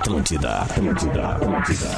[0.00, 1.96] Atlântida, Atlântida, Atlântida.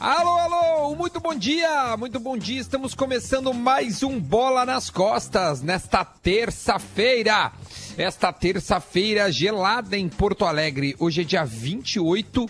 [0.00, 2.58] Alô, alô, muito bom dia, muito bom dia.
[2.58, 7.52] Estamos começando mais um Bola nas Costas nesta terça-feira.
[7.98, 10.96] Esta terça-feira gelada em Porto Alegre.
[10.98, 12.48] Hoje é dia 28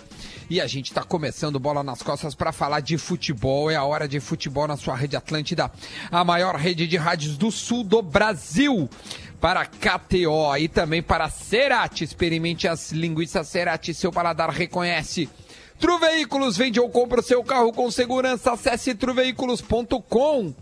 [0.48, 3.68] e a gente está começando Bola nas Costas para falar de futebol.
[3.72, 5.68] É a hora de futebol na sua rede Atlântida,
[6.12, 8.88] a maior rede de rádios do sul do Brasil
[9.42, 12.04] para KTO e também para Cerati.
[12.04, 15.28] Experimente as linguiças Cerati, seu paladar reconhece.
[15.80, 18.52] Tru Veículos vende ou compra o seu carro com segurança.
[18.52, 20.54] Acesse truveículos.com.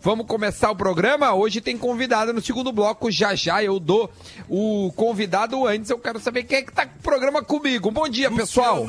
[0.00, 1.34] Vamos começar o programa.
[1.34, 3.10] Hoje tem convidado no segundo bloco.
[3.10, 4.10] Já já eu dou
[4.48, 5.90] o convidado antes.
[5.90, 7.90] Eu quero saber quem é que tá com o programa comigo.
[7.90, 8.86] Bom dia, pessoal.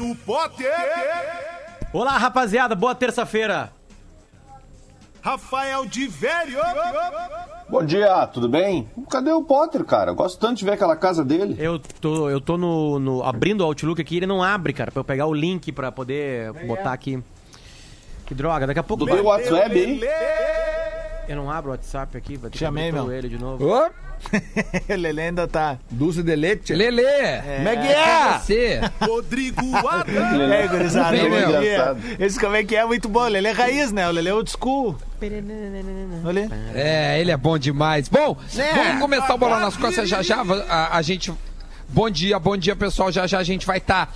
[1.91, 2.73] Olá, rapaziada.
[2.73, 3.73] Boa terça-feira.
[5.21, 6.59] Rafael de Velho.
[7.67, 8.87] Bom dia, tudo bem?
[9.09, 10.11] Cadê o Potter, cara?
[10.11, 11.55] Eu gosto tanto de ver aquela casa dele.
[11.57, 14.99] Eu tô, eu tô no, no- abrindo o Outlook aqui, ele não abre, cara, pra
[14.99, 17.21] eu pegar o link pra poder botar aqui.
[18.25, 20.01] Que droga, daqui a pouco Dudu, o WhatsApp aí.
[21.27, 23.17] eu não abro o WhatsApp aqui, vai ter Chamei, que abrir meu.
[23.17, 23.65] ele de novo.
[23.68, 23.90] Ô,
[24.90, 25.77] o Lelê ainda tá.
[25.90, 26.73] Dulce de leite.
[26.73, 27.04] Lelê,
[27.57, 28.37] Como é que é é?
[28.40, 28.81] você.
[29.01, 30.51] Rodrigo Adão.
[30.54, 31.27] É, gurizada, dia.
[31.27, 31.99] Engraçado.
[32.20, 33.21] Esse como é que é muito bom.
[33.21, 34.07] O Lelê é raiz, né?
[34.07, 34.96] O Lelê é old school.
[36.23, 36.49] Olha.
[36.73, 38.07] É, ele é bom demais.
[38.09, 38.71] Bom, Né?
[38.76, 40.41] vamos começar o Bola nas Costas já já.
[40.70, 41.34] A, a gente.
[41.87, 43.11] Bom dia, bom dia pessoal.
[43.11, 44.13] Já já a gente vai estar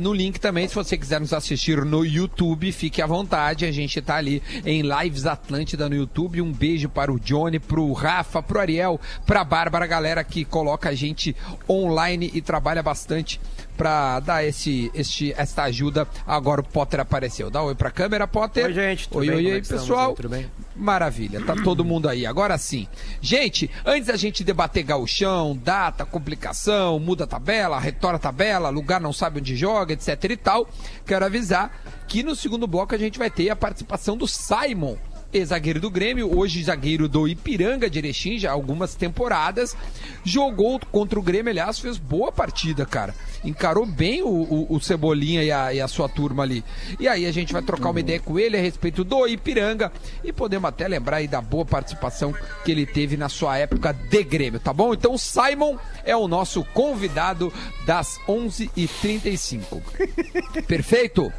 [0.00, 0.68] no link também.
[0.68, 3.64] Se você quiser nos assistir no YouTube, fique à vontade.
[3.64, 6.42] A gente tá ali em Lives Atlântida no YouTube.
[6.42, 10.88] Um beijo para o Johnny, pro Rafa, pro Ariel, pra Bárbara, a galera que coloca
[10.88, 11.34] a gente
[11.68, 13.40] online e trabalha bastante
[13.76, 16.06] pra dar esse, este, esta ajuda.
[16.26, 17.50] Agora o Potter apareceu.
[17.50, 18.66] Dá um oi pra câmera, Potter.
[18.66, 19.36] Oi, gente, tudo Oi, bem?
[19.36, 20.10] oi, é oi, pessoal.
[20.10, 20.16] aí?
[20.16, 20.50] Tudo bem?
[20.76, 22.26] Maravilha, tá todo mundo aí.
[22.26, 22.88] Agora sim.
[23.20, 29.00] Gente, antes da gente debater gauchão, data, complicação, muda a tabela, retora a tabela, lugar
[29.00, 30.68] não sabe onde joga, etc e tal,
[31.06, 31.70] quero avisar
[32.08, 34.96] que no segundo bloco a gente vai ter a participação do Simon,
[35.38, 39.76] ex-zagueiro do Grêmio, hoje zagueiro do Ipiranga de Erechim, já há algumas temporadas,
[40.24, 43.14] jogou contra o Grêmio, aliás, fez boa partida, cara.
[43.44, 46.64] Encarou bem o, o- o Cebolinha e a, e a sua turma ali.
[47.00, 50.32] E aí a gente vai trocar uma ideia com ele a respeito do Ipiranga e
[50.32, 52.32] podemos até lembrar aí da boa participação
[52.64, 54.94] que ele teve na sua época de Grêmio, tá bom?
[54.94, 57.52] Então o Simon é o nosso convidado
[57.84, 59.82] das 11h35.
[60.66, 61.32] Perfeito?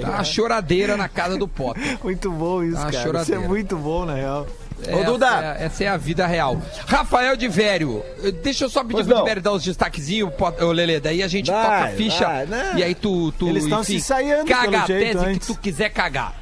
[0.00, 1.98] Tá uma choradeira na casa do Potter.
[2.02, 2.90] Muito bom isso, Ah, cara.
[2.90, 3.40] Isso é choradeira.
[3.42, 4.46] muito bom, na real.
[4.80, 5.56] Essa Ô, Duda.
[5.58, 6.56] É, essa é a vida real.
[6.86, 8.02] Rafael de Vério,
[8.42, 9.24] deixa eu só pedir pro.
[9.24, 10.30] Vério dar os destaquezinhos,
[10.60, 12.72] ô Lelê, daí a gente Vai, toca a ficha vai, né?
[12.76, 15.48] e aí tu, tu Eles tão enfim, se ensaiando, caga pelo a tese antes.
[15.48, 16.32] que tu quiser cagar.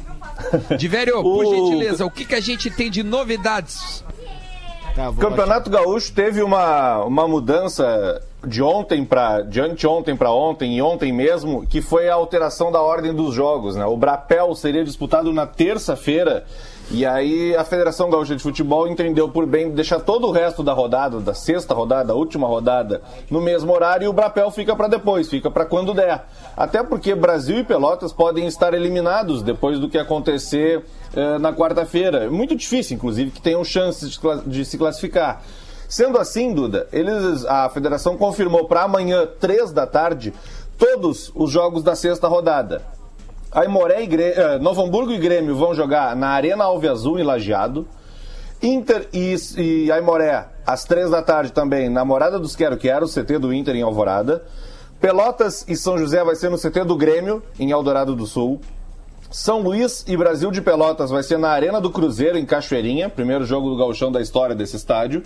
[0.78, 4.02] De Vério, por O- gentileza, o que, que a gente tem de novidades?
[4.94, 10.76] Tá, O Campeonato Gaúcho teve uma, uma mudança de ontem para de anteontem para ontem
[10.76, 13.84] e ontem mesmo, que foi a alteração da ordem dos jogos, né?
[13.84, 16.44] O Brapel seria disputado na terça-feira
[16.88, 20.72] e aí a Federação Gaúcha de Futebol entendeu por bem deixar todo o resto da
[20.72, 24.86] rodada, da sexta rodada, da última rodada, no mesmo horário e o Brapel fica para
[24.86, 26.24] depois, fica para quando der.
[26.56, 32.30] Até porque Brasil e Pelotas podem estar eliminados depois do que acontecer eh, na quarta-feira.
[32.30, 35.42] Muito difícil, inclusive, que tenham chances de, de se classificar.
[35.88, 40.32] Sendo assim, Duda, eles, a federação confirmou para amanhã, três da tarde,
[40.78, 42.82] todos os jogos da sexta rodada.
[43.52, 47.86] Aimoré e eh, Novo Hamburgo e Grêmio vão jogar na Arena Alve Azul, em Lajeado.
[48.62, 53.38] Inter e, e Aimoré, às três da tarde também, na Morada dos Quero Quero, CT
[53.38, 54.44] do Inter em Alvorada.
[55.00, 58.60] Pelotas e São José vai ser no CT do Grêmio, em Eldorado do Sul.
[59.30, 63.44] São Luís e Brasil de Pelotas vai ser na Arena do Cruzeiro, em Cachoeirinha, primeiro
[63.44, 65.22] jogo do gauchão da história desse estádio.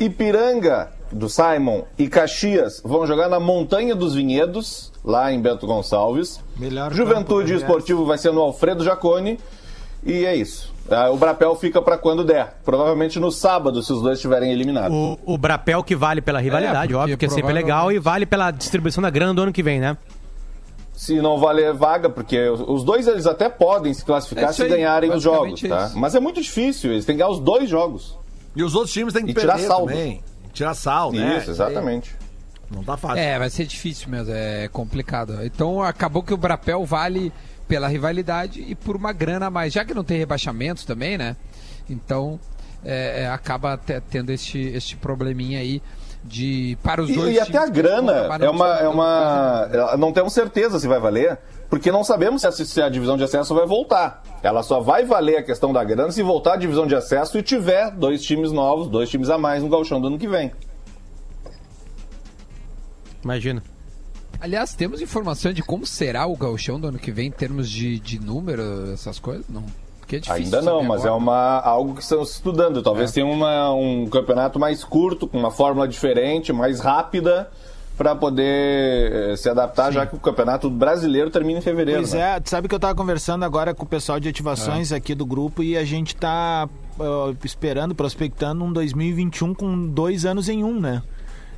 [0.00, 6.40] Ipiranga, do Simon, e Caxias vão jogar na Montanha dos Vinhedos, lá em Bento Gonçalves.
[6.56, 9.38] Melhor Juventude Esportivo vai ser no Alfredo Jaconi.
[10.04, 10.72] E é isso.
[10.90, 12.58] Ah, O Brapel fica para quando der.
[12.64, 14.96] Provavelmente no sábado, se os dois estiverem eliminados.
[14.96, 18.24] O, o Brapel que vale pela rivalidade, É, óbvio, que é sempre legal, e vale
[18.24, 19.98] pela distribuição da grana do ano que vem, né?
[20.94, 24.62] Se não valer vaga, porque os dois eles até podem se É classificar isso se
[24.62, 25.86] aí, ganharem os jogos, basicamente tá?
[25.86, 25.98] isso.
[25.98, 28.18] Mas é muito difícil, eles têm que ganhar os dois jogos.
[28.54, 29.86] E os outros times têm que E tirar perder saldo.
[29.92, 30.22] também.
[30.52, 31.38] Tirar sal, né?
[31.38, 32.14] Isso, exatamente.
[32.70, 33.18] Não tá fácil.
[33.18, 35.44] É, vai ser difícil mesmo, é complicado.
[35.44, 37.32] Então acabou que o Brapel vale
[37.68, 41.36] pela rivalidade e por uma grana a mais, já que não tem rebaixamentos também, né?
[41.88, 42.38] Então
[42.84, 45.80] é, é, acaba te- tendo este, este probleminha aí
[46.22, 49.96] de para os E, dois e até a grana é não uma, é uma.
[49.98, 51.38] Não temos certeza se vai valer,
[51.68, 54.22] porque não sabemos se a, se a divisão de acesso vai voltar.
[54.42, 57.42] Ela só vai valer a questão da grana se voltar a divisão de acesso e
[57.42, 60.52] tiver dois times novos, dois times a mais no Gauchão do ano que vem.
[63.22, 63.62] Imagina.
[64.40, 68.00] Aliás, temos informação de como será o gauchão do ano que vem em termos de,
[68.00, 69.44] de número, essas coisas?
[69.46, 69.62] Não.
[70.10, 71.22] Porque é difícil Ainda não, mas é agora.
[71.22, 72.82] uma, algo que estamos estudando.
[72.82, 77.48] Talvez tenha uma, um campeonato mais curto, com uma fórmula diferente, mais rápida,
[77.96, 82.00] para poder eh, se adaptar, já que o campeonato brasileiro termina em fevereiro.
[82.00, 82.36] Pois né?
[82.36, 85.24] é, tu sabe que eu tava conversando agora com o pessoal de ativações aqui do
[85.24, 86.68] grupo e a gente tá
[86.98, 91.02] ah, esperando, prospectando um 2021 com dois anos em um, né?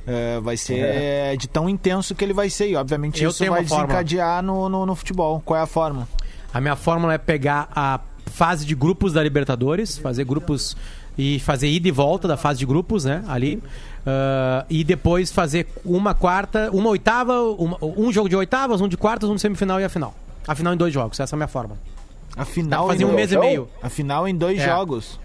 [0.05, 2.67] É, vai ser de tão intenso que ele vai ser.
[2.67, 3.87] E obviamente Eu isso tenho vai fórmula.
[3.87, 5.41] desencadear no, no, no futebol.
[5.45, 6.09] Qual é a forma?
[6.53, 8.01] A minha fórmula é pegar a
[8.33, 10.75] fase de grupos da Libertadores, fazer grupos
[11.17, 13.23] e fazer ida e volta da fase de grupos, né?
[13.27, 13.61] Ali.
[14.05, 18.97] Ah, e depois fazer uma quarta, uma oitava, uma- um jogo de oitavas, um de
[18.97, 20.13] quartas, um de semifinal e a final.
[20.47, 21.79] A final em dois jogos, essa é a minha fórmula.
[22.35, 23.69] A final, pra fazer em, um mês e meio.
[23.81, 24.65] a final em dois É.
[24.65, 25.19] jogos.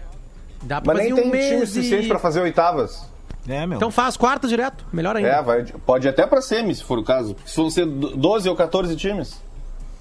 [0.61, 2.07] Dá pra Mas fazer nem um tem time mês suficiente e...
[2.07, 3.03] para fazer oitavas.
[3.47, 3.77] É, meu.
[3.77, 5.29] Então faz quartas direto, melhor ainda.
[5.29, 7.35] É, vai, pode até para semi, se for o caso.
[7.45, 9.41] Se vão ser 12 ou 14 times.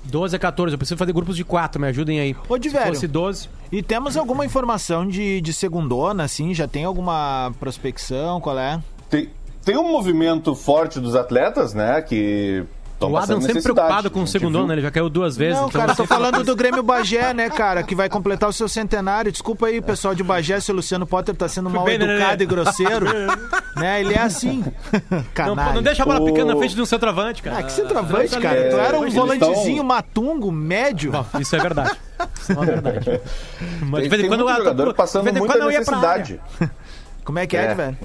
[0.05, 2.37] 12 a 14, eu preciso fazer grupos de 4, me ajudem aí.
[2.49, 2.95] Ô, de Se velho.
[2.95, 3.49] fosse 12...
[3.71, 6.55] E temos alguma informação de, de segundona, assim?
[6.55, 8.41] Já tem alguma prospecção?
[8.41, 8.81] Qual é?
[9.11, 9.29] Tem,
[9.63, 12.01] tem um movimento forte dos atletas, né?
[12.01, 12.65] Que
[12.99, 14.75] estão O Adam passando sempre preocupado com o segundo né?
[14.75, 15.57] Ele já caiu duas vezes.
[15.59, 17.83] Não, então cara, tô falando do Grêmio Bagé, né, cara?
[17.83, 19.31] Que vai completar o seu centenário.
[19.31, 22.39] Desculpa aí, pessoal de Bagé, se o Luciano Potter tá sendo mal bem, né, educado
[22.39, 22.43] né?
[22.43, 23.07] e grosseiro.
[23.77, 24.01] né?
[24.01, 24.65] Ele é assim.
[25.11, 25.73] Não, Canalha.
[25.75, 27.59] não deixa a bola O- picando na frente de um centroavante, cara.
[27.59, 28.59] Ah, que centroavante, cara.
[28.59, 31.13] é, tu era um volantezinho matungo, médio.
[31.13, 31.97] Bom, isso é verdade.
[32.41, 33.21] Isso é uma verdade.
[33.83, 34.09] Mas
[34.39, 36.41] jogador de passando vez em muita quando eu ia pra necessidade.
[37.25, 37.75] Como é que é, É.
[37.75, 37.97] velho?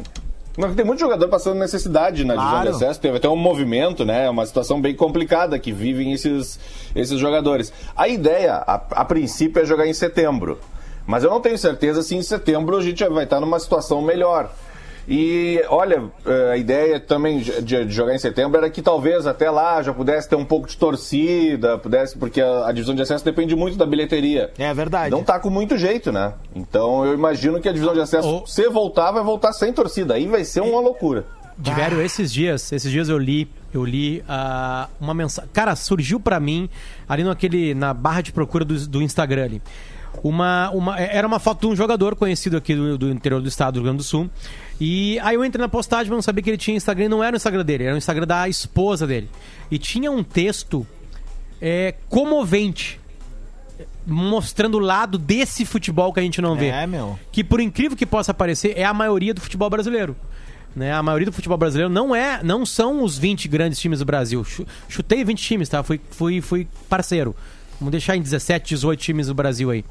[0.58, 2.70] Não, tem muito jogador passando necessidade na divisão Claro.
[2.70, 3.00] de acesso.
[3.00, 4.30] Teve até um movimento, né?
[4.30, 6.60] Uma situação bem complicada que vivem esses,
[6.96, 7.74] esses jogadores.
[7.96, 10.60] A ideia, a, a princípio, é jogar em setembro.
[11.08, 14.50] Mas eu não tenho certeza se em setembro a gente vai estar numa situação melhor.
[15.08, 19.50] E olha, eh, a ideia também de, de jogar em setembro era que talvez até
[19.52, 23.24] lá já pudesse ter um pouco de torcida, pudesse, porque a, a divisão de acesso
[23.26, 24.52] depende muito da bilheteria.
[24.58, 25.12] É verdade.
[25.12, 26.34] Não tá com muito jeito, né?
[26.56, 30.14] Então eu imagino que a divisão de acesso, Ou- se voltar, vai voltar sem torcida.
[30.14, 31.26] Aí vai ser uma loucura.
[31.58, 35.50] Diverio, esses dias, esses dias eu li, eu li ah, uma mensagem.
[35.54, 36.68] Cara, surgiu pra mim
[37.08, 39.62] ali naquele na barra de procura do, do Instagram ali.
[40.22, 43.74] Uma, uma, era uma foto de um jogador conhecido aqui do, do interior do estado
[43.74, 44.30] do Rio Grande do Sul.
[44.80, 47.24] E aí eu entrei na postagem, mas não sabia que ele tinha Instagram, e não
[47.24, 49.30] era o Instagram dele, era o Instagram da esposa dele.
[49.72, 50.86] E tinha um texto
[51.62, 53.00] é, comovente,
[54.06, 57.18] mostrando o lado desse futebol que a gente não vê É, meu.
[57.32, 60.16] que por incrível que possa parecer, é a maioria do futebol brasileiro.
[60.76, 60.92] Né?
[60.92, 64.44] A maioria do futebol brasileiro não é, não são os 20 grandes times do Brasil.
[64.44, 65.84] Chu- Chutei 20 times, tá?
[65.84, 67.36] Fui, fui, fui parceiro.
[67.84, 69.84] Vamos deixar em 17, 18 times do Brasil aí.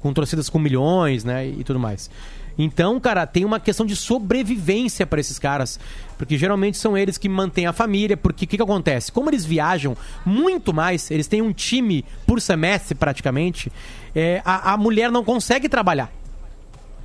[0.00, 1.48] Com torcidas com milhões, né?
[1.48, 2.10] E tudo mais.
[2.58, 5.80] Então, cara, tem uma questão de sobrevivência para esses caras.
[6.18, 8.18] Porque geralmente são eles que mantêm a família.
[8.18, 9.10] Porque o que, que acontece?
[9.10, 9.96] Como eles viajam
[10.26, 13.72] muito mais, eles têm um time por semestre praticamente,
[14.14, 16.12] é, a, a mulher não consegue trabalhar.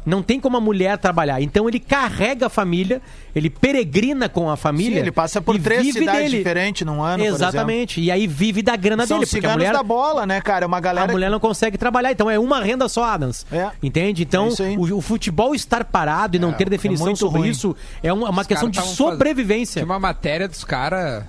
[0.06, 1.42] Não tem como a mulher trabalhar.
[1.42, 3.02] Então ele carrega a família,
[3.36, 4.96] ele peregrina com a família.
[4.96, 6.38] Sim, ele passa por três cidades dele.
[6.38, 8.02] diferentes num ano, por Exatamente.
[8.02, 9.30] E aí vive da grana São dele.
[9.30, 10.66] Porque a ciganos mulher, da bola, né, cara?
[10.66, 11.10] É uma galera...
[11.10, 12.12] a mulher não consegue trabalhar.
[12.12, 13.46] Então é uma renda só, Adams.
[13.52, 13.70] É.
[13.82, 14.24] Entende?
[14.24, 14.78] Então É isso aí.
[14.78, 17.50] o, o futebol estar parado e não ter definição sobre ruim.
[17.50, 19.82] isso é uma, uma questão de sobrevivência.
[19.82, 21.24] Tinha uma matéria dos caras.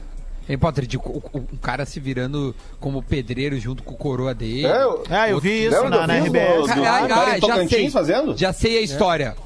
[0.49, 4.35] Hein, Potter, de, o, o- um cara se virando como pedreiro junto com o coroa
[4.35, 4.67] dele.
[4.67, 6.71] É, eu- É, eu vi isso Lembra na, na RBS.
[6.71, 7.91] Ah, ah, já sei.
[7.91, 8.37] fazendo?
[8.37, 9.37] Já sei a história.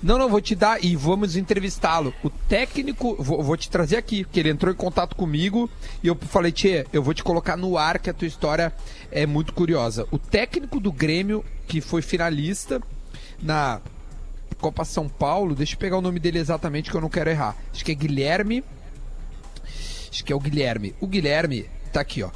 [0.00, 2.14] Não, não, vou te dar e vamos entrevistá-lo.
[2.22, 5.68] O técnico, vou, vou te trazer aqui, porque ele entrou em contato comigo
[6.02, 8.72] e eu falei, Tchê, eu vou te colocar no ar que a tua história
[9.10, 10.06] é muito curiosa.
[10.12, 12.80] O técnico do Grêmio, que foi finalista
[13.42, 13.80] na
[14.60, 17.56] Copa São Paulo, deixa eu pegar o nome dele exatamente que eu não quero errar.
[17.72, 18.62] Acho que é Guilherme.
[20.10, 20.94] Acho que é o Guilherme.
[21.00, 22.30] O Guilherme tá aqui, ó.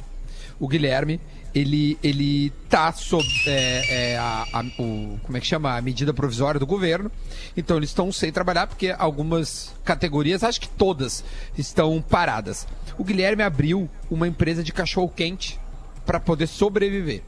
[0.59, 1.19] O Guilherme,
[1.53, 5.75] ele, ele tá sob é, é, a, a- o, como é que chama?
[5.75, 7.11] A medida provisória do governo.
[7.57, 11.23] Então eles estão sem trabalhar porque algumas categorias, acho que todas,
[11.57, 12.67] estão paradas.
[12.97, 15.59] O Guilherme abriu uma empresa de cachorro quente
[16.05, 17.23] para poder sobreviver.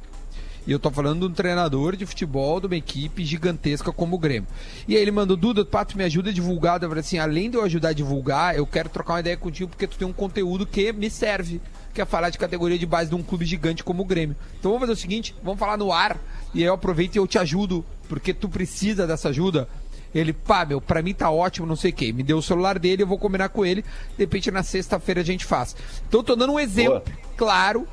[0.68, 4.20] E eu tô falando de um treinador de futebol de uma equipe gigantesca como o
[4.20, 4.48] Grêmio.
[4.88, 6.82] E aí ele mandou, Duda, Pato, me ajuda a divulgar.
[6.82, 9.70] Eu falei assim, além de eu ajudar a divulgar, eu quero trocar uma ideia contigo
[9.70, 11.62] porque tu tem um conteúdo que me serve.
[11.94, 14.36] Que é falar de categoria de base de um clube gigante como o Grêmio.
[14.60, 16.18] Então vamos fazer o seguinte, vamos falar no ar.
[16.54, 19.70] E aí eu aproveito e eu te ajudo, porque tu precisa dessa ajuda.
[20.14, 22.12] Ele, pá, meu, pra mim tá ótimo, não sei o quê.
[22.12, 23.82] Me deu o celular dele, eu vou combinar com ele.
[23.82, 25.76] De repente, na sexta-feira a gente faz.
[26.08, 27.18] Então, eu tô dando um exemplo Boa.
[27.36, 27.88] claro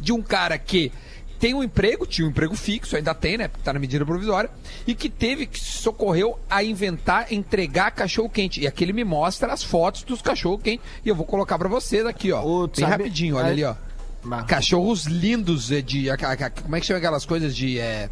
[0.00, 0.92] de um cara que
[1.42, 3.48] tem um emprego, tinha um emprego fixo, ainda tem, né?
[3.48, 4.48] Porque tá na medida provisória,
[4.86, 8.60] e que teve que socorreu a inventar, entregar cachorro quente.
[8.60, 10.80] E aqui ele me mostra as fotos dos cachorro quente.
[11.04, 12.44] E eu vou colocar pra vocês aqui, ó.
[12.44, 13.74] Ô, bem sabe- rapidinho, olha ali, ó.
[14.46, 16.08] Cachorros lindos é, de.
[16.08, 16.16] a-
[16.62, 17.76] Como é que chama aquelas coisas de.
[17.76, 18.08] É,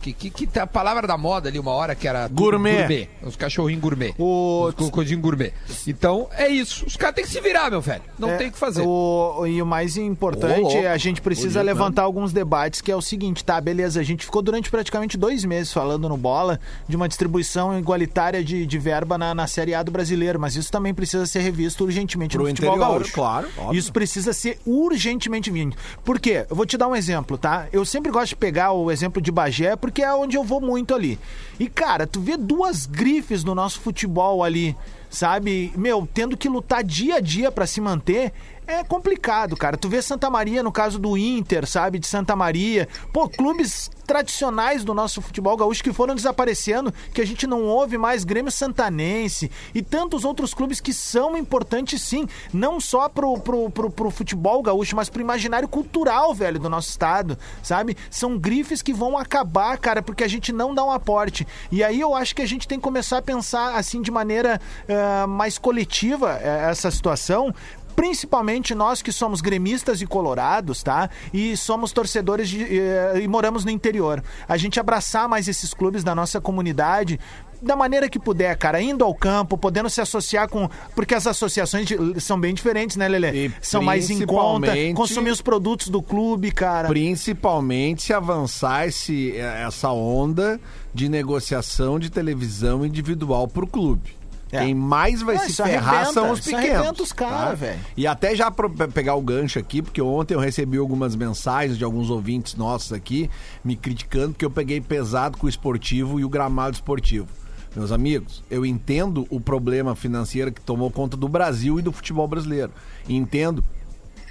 [0.00, 2.28] que, que, que a palavra da moda ali, uma hora que era.
[2.28, 3.08] tudo Gourmet.
[3.22, 4.14] Os cachorrinhos gourmet.
[4.18, 5.52] O- Os co- coisinhos gourmet.
[5.86, 6.86] Então, é isso.
[6.86, 8.02] Os caras têm que se virar, meu velho.
[8.18, 8.82] Não É, tem o que fazer.
[8.84, 10.86] O, e o mais importante, Ô, louco.
[10.88, 14.24] a gente precisa Bonito, levantar alguns debates, que é o seguinte, tá, beleza, a gente
[14.24, 19.18] ficou durante praticamente dois meses falando no Bola de uma distribuição igualitária de, de verba
[19.18, 22.48] na, na Série A do Brasileiro, mas isso também precisa ser revisto urgentemente Pro no
[22.50, 23.12] futebol interior, gaúcho.
[23.12, 23.78] claro, óbvio.
[23.78, 25.76] Isso precisa ser urgentemente vindo.
[26.04, 26.46] Por quê?
[26.48, 27.66] Eu vou te dar um exemplo, tá?
[27.72, 30.94] Eu sempre gosto de pegar o exemplo de Bagé, porque é onde eu vou muito
[30.94, 31.18] ali.
[31.58, 34.76] E, cara, tu vê duas grifes no nosso futebol ali,
[35.08, 35.72] sabe?
[35.76, 38.32] Meu, tendo que lutar dia a dia pra se manter.
[38.70, 39.76] É complicado, cara.
[39.76, 41.98] Tu vê Santa Maria no caso do Inter, sabe?
[41.98, 42.88] De Santa Maria.
[43.12, 47.96] Pô, clubes tradicionais do nosso futebol gaúcho que foram desaparecendo, que a gente não ouve
[47.96, 53.70] mais, Grêmio Santanense e tantos outros clubes que são importantes sim, não só pro, pro,
[53.70, 57.96] pro, pro futebol gaúcho, mas pro imaginário cultural, velho, do nosso estado, sabe?
[58.10, 61.46] São grifes que vão acabar, cara, porque a gente não dá um aporte.
[61.70, 64.60] E aí eu acho que a gente tem que começar a pensar assim de maneira
[64.88, 67.54] ah, mais coletiva eh, essa situação,
[67.96, 71.08] principalmente nós que somos gremistas e colorados, tá?
[71.32, 74.22] E somos torcedores de, eh, e moramos no interior.
[74.48, 77.18] A gente abraçar mais esses clubes da nossa comunidade
[77.62, 80.66] da maneira que puder, cara, indo ao campo, podendo se associar com.
[80.94, 83.46] Porque as associações de- são bem diferentes, né, Lelê?
[83.48, 86.88] E São mais em conta, consumir os produtos do clube, cara.
[86.88, 90.58] Principalmente se avançar esse, essa onda
[90.94, 94.18] de negociação de televisão individual pro clube.
[94.52, 94.64] É.
[94.64, 96.98] Quem mais vai Não, se ferrar arrebenta, são os pequenos.
[97.00, 97.54] os cara, tá?
[97.54, 97.78] velho.
[97.96, 101.78] E até já pra pe- pegar o gancho aqui, porque ontem eu recebi algumas mensagens
[101.78, 103.30] de alguns ouvintes nossos aqui
[103.64, 107.28] me criticando porque eu peguei pesado com o esportivo e o gramado esportivo.
[107.76, 112.26] Meus amigos, eu entendo o problema financeiro que tomou conta do Brasil e do futebol
[112.26, 112.72] brasileiro.
[113.08, 113.62] Entendo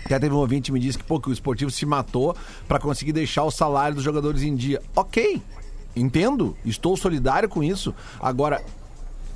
[0.03, 2.35] até teve um ouvinte que me disse que, pô, que o esportivo se matou
[2.67, 4.81] pra conseguir deixar o salário dos jogadores em dia.
[4.95, 5.41] Ok,
[5.95, 7.93] entendo, estou solidário com isso.
[8.19, 8.61] Agora,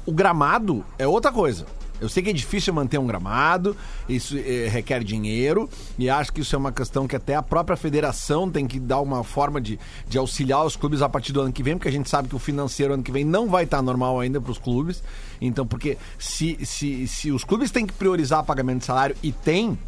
[0.06, 1.66] o gramado é outra coisa.
[2.02, 3.78] Eu sei que é difícil manter um gramado,
[4.10, 7.78] isso eh, requer dinheiro, e acho que isso é uma questão que até a própria
[7.78, 9.80] federação tem que dar uma forma de,
[10.10, 12.36] de auxiliar os clubes a partir do ano que vem, porque a gente sabe que
[12.36, 15.02] o financeiro ano que vem não vai estar normal ainda para os clubes.
[15.40, 19.80] Então, porque se, se, se os clubes têm que priorizar pagamento de salário, e tem,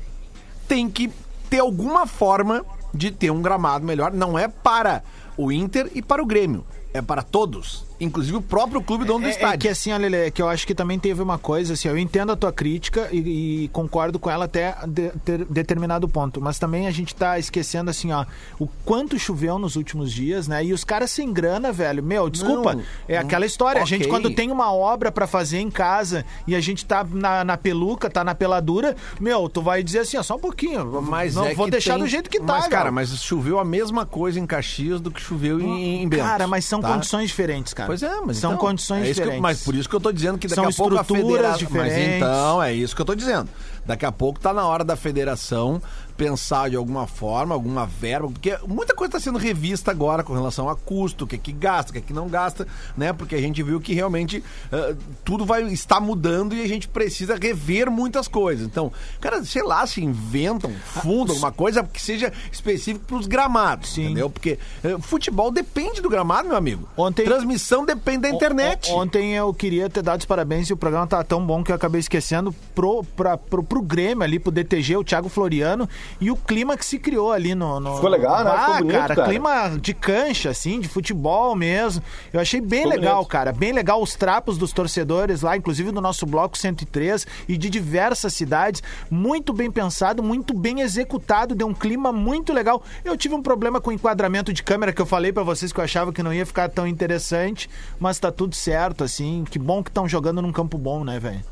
[0.69, 1.11] tem que
[1.49, 4.13] ter alguma forma de ter um gramado melhor.
[4.13, 5.03] Não é para
[5.35, 6.65] o Inter e para o Grêmio.
[6.93, 7.83] É para todos.
[7.99, 9.59] Inclusive o próprio clube dono do É, é estádio.
[9.59, 12.31] que assim, olha, Lelê, que eu acho que também teve uma coisa, assim, eu entendo
[12.31, 16.87] a tua crítica e, e concordo com ela até de, ter- determinado ponto, mas também
[16.87, 18.25] a gente tá esquecendo, assim, ó,
[18.59, 20.63] o quanto choveu nos últimos dias, né?
[20.65, 24.29] E os caras sem grana, velho, meu, desculpa, Não, é aquela história, a gente quando
[24.29, 28.23] tem uma obra pra fazer em casa e a gente tá na, na peluca, tá
[28.23, 31.69] na peladura, meu, tu vai dizer assim, ó, só um pouquinho, Mas não, é vou
[31.69, 32.95] deixar tem- do jeito que tá, Mas, cara, velho.
[32.95, 36.23] mas choveu a mesma coisa em Caxias do que choveu em, em Bento.
[36.23, 36.91] Cara, mas são tá?
[36.93, 37.84] condições diferentes, cara.
[37.85, 39.41] Pois é, mas são então, condições é eu- diferentes.
[39.41, 41.67] mas por isso que eu tô dizendo que daqui São a pouco a federação.
[41.71, 43.49] Mas então, é isso que eu tô dizendo.
[43.85, 45.81] Daqui a pouco tá na hora da federação
[46.17, 50.69] pensar de alguma forma, alguma verba, porque muita coisa está sendo revista agora com relação
[50.69, 53.11] a custo, o que é que gasta, o que é que não gasta, né?
[53.11, 57.35] Porque a gente viu que realmente ah, tudo vai estar mudando e a gente precisa
[57.35, 58.65] rever muitas coisas.
[58.65, 63.27] Então, cara, sei lá, se inventa um fundo, alguma coisa que seja específico para os
[63.27, 64.05] gramados, Sim.
[64.05, 64.29] entendeu?
[64.29, 66.87] Porque eh, futebol depende do gramado, meu amigo.
[66.95, 68.89] Ontem- Transmissão depende da internet.
[68.91, 71.71] O- Ontem eu queria ter dado os parabéns e o programa tá tão bom que
[71.71, 75.87] eu acabei esquecendo pro, pra, pro, pro Grêmio ali, pro DTG, o Thiago Floriano
[76.19, 77.79] e o clima que se criou ali no.
[77.79, 78.51] no Ficou legal, né?
[78.55, 79.27] Ah, bonito, cara, cara.
[79.29, 82.01] clima de cancha, assim, de futebol mesmo.
[82.31, 83.29] Eu achei bem Ficou legal, bonito.
[83.29, 83.51] cara.
[83.51, 88.33] Bem legal os trapos dos torcedores lá, inclusive do nosso bloco 103 e de diversas
[88.33, 88.81] cidades.
[89.09, 92.83] Muito bem pensado, muito bem executado, deu um clima muito legal.
[93.03, 95.79] Eu tive um problema com o enquadramento de câmera que eu falei pra vocês que
[95.79, 97.69] eu achava que não ia ficar tão interessante,
[97.99, 99.43] mas tá tudo certo, assim.
[99.49, 101.43] Que bom que estão jogando num campo bom, né, velho?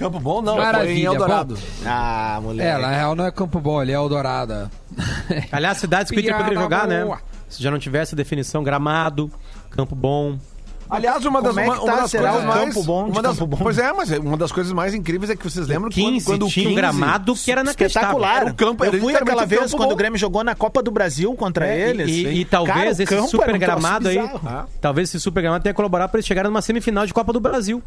[0.00, 1.58] Campo bom não, foi em Maravilha, Eldorado.
[1.84, 2.66] Ah, moleque.
[2.70, 4.70] É, na real não é Campo Bom, ali é Eldorada.
[5.52, 7.04] Aliás, cidades que o Inter Piada poderia jogar, né?
[7.04, 7.18] boa.
[7.50, 9.30] Se já não tivesse definição, gramado,
[9.70, 10.38] campo bom.
[10.88, 12.00] Aliás, uma das, é que uma, uma tá?
[12.00, 12.64] das Será coisas mais.
[12.64, 13.56] campo bom uma das, campo bom?
[13.62, 16.38] Pois é, mas uma das coisas mais incríveis é que vocês lembram que 15 quando,
[16.38, 17.62] quando o tinha um 15 gramado que era.
[17.62, 18.36] Espetacular.
[18.42, 19.94] Era o campo, eu fui aquela vez campo quando bom.
[19.94, 22.08] o Grêmio jogou na Copa do Brasil contra É, eles.
[22.08, 22.46] E, e Sim.
[22.50, 24.18] talvez Cara, esse super um gramado aí.
[24.18, 24.64] Ah.
[24.80, 27.82] talvez esse super gramado tenha colaborado para eles chegarem numa semifinal de Copa do Brasil.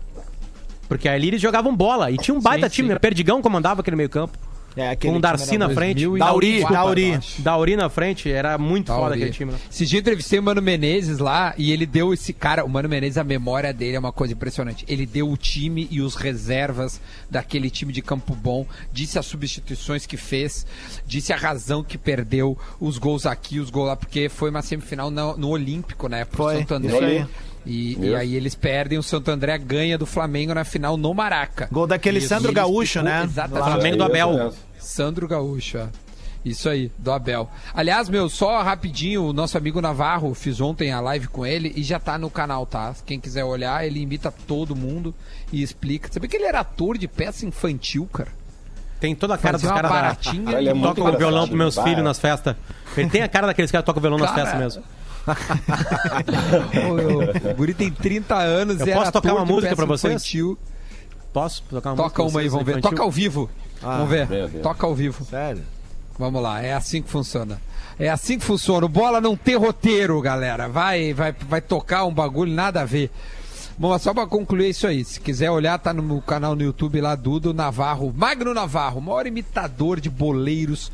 [0.93, 2.93] Porque ali eles jogavam bola e tinha um baita Sim, time, sim.
[2.93, 2.99] né?
[2.99, 4.37] Perdigão comandava aquele meio campo.
[4.75, 6.03] É, aquele Com o Darcy na frente.
[6.03, 6.51] 2000 Dauri.
[6.53, 7.19] Desculpa, Dauri.
[7.39, 9.15] Dauri na frente, era muito foda Dauri.
[9.15, 9.51] aquele time.
[9.51, 9.59] Né?
[9.71, 12.89] Esse dia eu entrevistei o Mano Menezes lá e ele deu esse cara, o Mano
[12.89, 14.83] Menezes, a memória dele é uma coisa impressionante.
[14.87, 20.05] Ele deu o time e os reservas daquele time de Campo Bom, disse as substituições
[20.07, 20.65] que fez,
[21.05, 25.11] disse a razão que perdeu, os gols aqui, os gols lá, porque foi uma semifinal
[25.11, 26.25] no, no Olímpico, né?
[26.25, 27.05] Pro Foi, Santo isso André.
[27.05, 27.25] aí.
[27.65, 31.69] E, e aí eles perdem, o Santo André ganha do Flamengo na final no Maraca.
[31.71, 32.27] Gol daquele Isso.
[32.27, 33.23] Sandro Gaúcho, né?
[33.23, 33.71] Exatamente.
[33.71, 34.53] Flamengo do Abel.
[34.77, 35.87] Sandro Gaúcho, é.
[36.43, 37.49] Isso aí, do Abel.
[37.73, 41.81] Aliás, meu, só rapidinho, o nosso amigo Navarro, fiz ontem a live com ele e
[41.81, 42.93] já tá no canal, tá?
[43.05, 45.15] Quem quiser olhar, ele imita todo mundo
[45.53, 46.11] e explica.
[46.11, 48.29] Sabia que ele era ator de peça infantil, cara?
[48.99, 50.01] Tem toda a cara Fazia dos caras da...
[50.01, 50.57] baratinha.
[50.57, 52.55] Ele é Tocam engraçado, violão pros meus filhos nas festas.
[52.97, 54.83] Ele tem a cara daqueles caras que tocam violão nas festas mesmo.
[56.73, 59.85] Meu, O Guri tem 30 anos Eu e posso tocar uma de música peça pra
[59.85, 60.13] vocês?
[60.13, 60.57] Infantil.
[61.31, 62.71] Posso tocar uma Toca música uma aí, vamos ver.
[62.73, 62.89] infantil?
[62.91, 63.49] Toca ao vivo.
[63.81, 64.27] vamos ver.
[64.61, 65.25] Toca ao vivo.
[65.25, 65.63] Sério?
[66.17, 67.59] Vamos lá, é assim que funciona.
[67.97, 68.85] É assim que funciona.
[68.85, 70.67] O bola não tem roteiro, galera.
[70.67, 73.09] Vai, vai, vai tocar um bagulho nada a ver.
[73.77, 75.03] Bom, mas só pra concluir isso aí.
[75.03, 79.01] Se quiser olhar, tá no meu canal no YouTube lá, Dudo Navarro, Magno Navarro, o
[79.01, 80.91] maior imitador de boleiros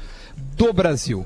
[0.55, 1.25] do Brasil.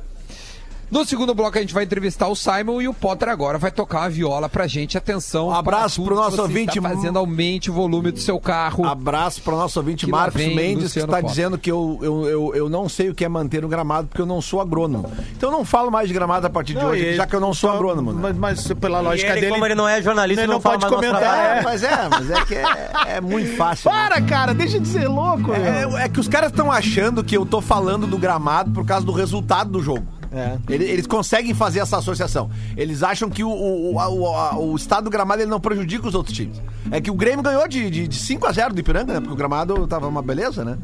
[0.94, 4.02] No segundo bloco a gente vai entrevistar o Simon e o Potter agora vai tocar
[4.02, 4.96] uma viola pra gente.
[4.96, 5.48] Atenção.
[5.48, 8.86] Um abraço pro nosso que ouvinte, Está fazendo aumente o volume do seu carro.
[8.86, 11.30] Abraço para o nosso ouvinte Que Marcos vem Mendes, que Luciano está Potter.
[11.32, 14.22] dizendo que eu, eu, eu, eu não sei o que é manter o gramado porque
[14.22, 15.12] eu não sou agrônomo.
[15.36, 17.40] Então eu não falo mais de gramado a partir de Não, hoje, já que eu
[17.40, 18.14] não sou agrônomo.
[18.14, 18.20] Né?
[18.22, 19.52] Mas, mas pela E lógica ele, dele.
[19.54, 21.58] como ele não é jornalista, ele não, não pode comentar.
[21.58, 23.90] É, mas é, mas é que é, é muito fácil.
[23.92, 23.98] né?
[23.98, 25.54] Para, cara, deixa de ser louco.
[25.56, 29.04] É, é que os caras estão achando que eu tô falando do gramado por causa
[29.04, 30.06] do resultado do jogo.
[30.34, 30.58] É.
[30.68, 32.50] Ele- Eles, conseguem fazer essa associação.
[32.76, 36.16] Eles acham que o, o, o, a- o estado do gramado ele não prejudica os
[36.16, 36.60] outros times.
[36.92, 39.20] É que o Grêmio ganhou de, de, de 5 a 0 do Ipiranga, né?
[39.20, 40.78] Porque o gramado tava uma beleza, né?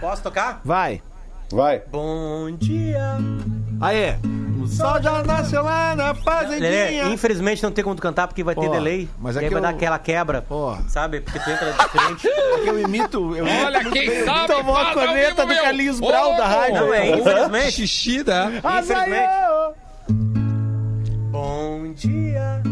[0.00, 0.60] Posso tocar?
[0.64, 1.02] Vai.
[1.52, 1.82] Vai.
[1.90, 3.16] Bom dia.
[3.80, 4.14] Aê!
[4.62, 7.04] O sol já nasceu lá na Lelê, fazendinha.
[7.08, 9.08] infelizmente não tem como tu cantar porque vai ter Pô, delay.
[9.18, 10.40] mas e é aí que vai eu- dar aquela quebra.
[10.40, 10.76] Pô.
[10.88, 11.20] Sabe?
[11.20, 12.28] Porque tu entra diferente.
[12.32, 13.36] É que eu imito.
[13.36, 14.24] Eu imito Olha quem bem.
[14.24, 14.46] sabe.
[14.54, 15.52] Tomou a corneta do.
[15.54, 16.74] Carlinhos Brau da rádio.
[16.76, 17.72] Não, é infelizmente.
[17.72, 18.60] Xixi, né?
[18.80, 19.28] Infelizmente.
[21.30, 22.62] Bom dia.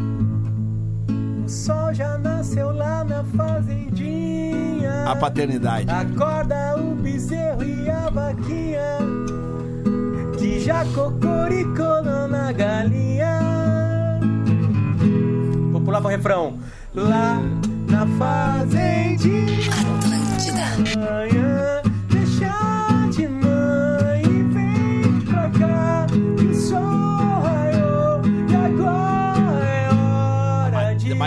[1.51, 5.03] O sol já nasceu lá na fazendinha.
[5.05, 5.91] A paternidade.
[5.91, 8.99] Acorda o bezerro e a vaquinha
[10.39, 13.41] Que já cocoricou na galinha
[15.73, 16.57] Vou pular pro refrão
[16.95, 17.43] Lá
[17.89, 19.71] na fazendinha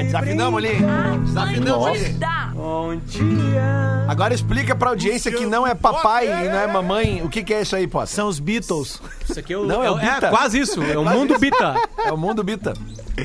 [0.04, 0.76] Mas desafinamos ali.
[0.76, 1.18] brincar.
[1.20, 2.18] Desafinamos ali.
[2.54, 7.22] Bom dia Agora explica pra audiência que não é papai e não é mamãe.
[7.24, 8.10] O que, que é isso aí, Potter?
[8.10, 9.02] São os Beatles.
[9.30, 10.30] Isso aqui é o, Não, é o é, Bita.
[10.30, 10.82] quase isso.
[10.84, 11.76] É o Mundo Bita.
[11.98, 12.74] É o mundo Bita.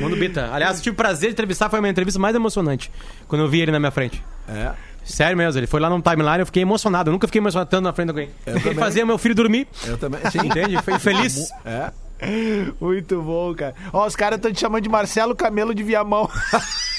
[0.01, 0.51] Mundo Bita.
[0.53, 2.91] Aliás, tive o prazer de entrevistar, foi a minha entrevista mais emocionante.
[3.27, 4.23] Quando eu vi ele na minha frente.
[4.49, 4.73] É.
[5.05, 7.09] Sério mesmo, ele foi lá no timeline, eu fiquei emocionado.
[7.09, 8.31] Eu nunca fiquei emocionado tanto na frente de alguém.
[8.47, 8.75] Ele também.
[8.79, 9.67] fazia meu filho dormir.
[9.87, 10.21] Eu também.
[10.31, 10.47] Sim.
[10.47, 10.81] Entende?
[10.83, 11.51] Foi feliz.
[11.64, 11.91] É.
[12.81, 13.74] Muito bom, cara.
[13.92, 16.28] Ó, os caras estão te chamando de Marcelo Camelo de Viamão.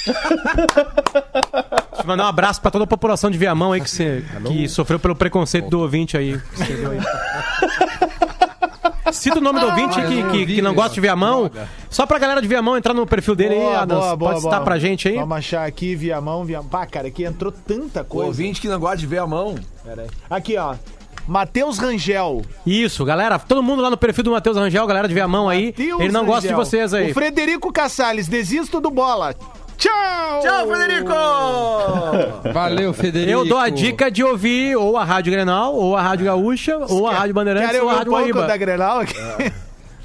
[0.06, 5.00] Deixa eu mandar um abraço pra toda a população de Viamão aí que, que sofreu
[5.00, 6.40] pelo preconceito do ouvinte aí.
[6.56, 7.00] que aí.
[9.12, 11.50] Cita o nome do ouvinte aí que, que, que não gosta de Viamão.
[11.90, 14.18] Só pra galera de Viamão entrar no perfil dele aí, Adams.
[14.18, 15.16] Pode citar pra gente aí.
[15.16, 16.70] Vamos achar aqui, Viamão, Viamão.
[16.70, 18.28] Pá, cara, aqui entrou tanta O coisa.
[18.28, 19.56] ouvinte que não gosta de ver a mão.
[19.84, 20.10] Pera aí.
[20.30, 20.76] Aqui, ó.
[21.30, 22.42] Matheus Rangel.
[22.66, 23.38] Isso, galera.
[23.38, 25.68] Todo mundo lá no perfil do Matheus Rangel, galera de Viamão aí.
[25.68, 26.66] Matheus Ele não gosta de Rangel.
[26.66, 27.12] vocês aí.
[27.12, 29.36] O Frederico Cassales, desisto do bola.
[29.78, 30.42] Tchau!
[30.42, 31.14] Tchau, Frederico!
[32.52, 33.32] Valeu, Federico.
[33.32, 37.08] Eu dou a dica de ouvir ou a Rádio Grenal, ou a Rádio Gaúcha, ou
[37.08, 38.48] a Rádio Bandeirantes, ou a Rádio um pouco Guaíba.
[38.48, 39.14] da Grenal aqui?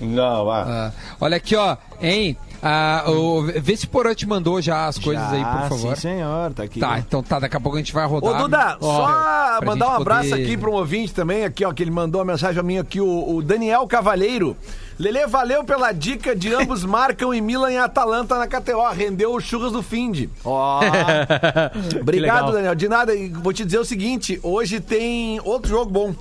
[0.00, 0.62] Não, vá.
[0.68, 2.36] Ah, olha aqui, ó, hein?
[2.66, 5.94] Ah, o, vê se o Porã te mandou já as coisas aí, por favor.
[5.96, 6.80] Sim, senhor, tá aqui.
[6.80, 8.30] Tá, então tá, daqui a pouco a gente vai rodar.
[8.32, 11.72] Ô, Duda, Ó, só mandar um abraço poder- aqui para um ouvinte também, aqui, ó,
[11.74, 14.56] que ele mandou uma mensagem a mim aqui, o, o Daniel Cavalheiro.
[14.98, 18.88] Lele, valeu pela dica de ambos marcam em Milan e Atalanta na KTO.
[18.96, 20.28] Rendeu os churras do Find.
[20.44, 20.80] Ó,
[22.00, 22.52] Obrigado, legal.
[22.52, 22.74] Daniel.
[22.74, 26.14] De nada, e vou te dizer o seguinte: hoje tem outro jogo bom.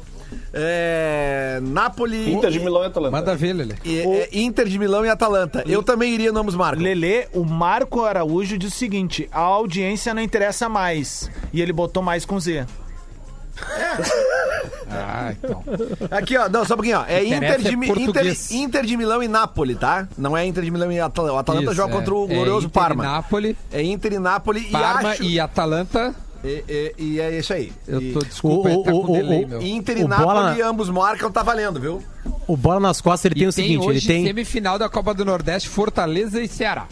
[0.54, 2.34] É, Napoli.
[2.34, 3.12] Inter de Milão e Atalanta.
[3.18, 3.76] Manda ver, Lele.
[3.84, 5.64] e- é, Inter de Milão e Atalanta.
[5.68, 6.84] Eu também iria no ambos marcam.
[6.84, 11.30] Lelê, o Marco Araújo diz o seguinte: a audiência não interessa mais.
[11.52, 12.66] E ele botou mais com Z.
[14.96, 15.64] Ah, então.
[16.12, 16.48] Aqui, ó.
[16.48, 17.06] Não, só um pouquinho, ó.
[17.08, 18.38] É Inter de, é Inter.
[18.52, 20.08] Inter de Milão e Napoli, tá?
[20.18, 21.34] Não é Inter de Milão e Atalanta.
[21.34, 21.98] O Atalanta Isso, joga é.
[21.98, 23.04] contra o É glorioso Inter e Parma.
[23.04, 25.24] Napoli, É Inter e Napoli Parma e acho...
[25.24, 26.14] e Atalanta.
[26.44, 27.72] E, e- e é isso aí.
[27.88, 29.62] Eu tô, desculpa, O- tá o- com o- delay, o- meu.
[29.62, 32.04] Inter e O Napoli, ambos marcam, tá valendo, viu?
[32.48, 35.14] O bola nas costas ele E tem o tem seguinte, ele tem semifinal da Copa
[35.14, 36.88] do Nordeste, Fortaleza e Ceará.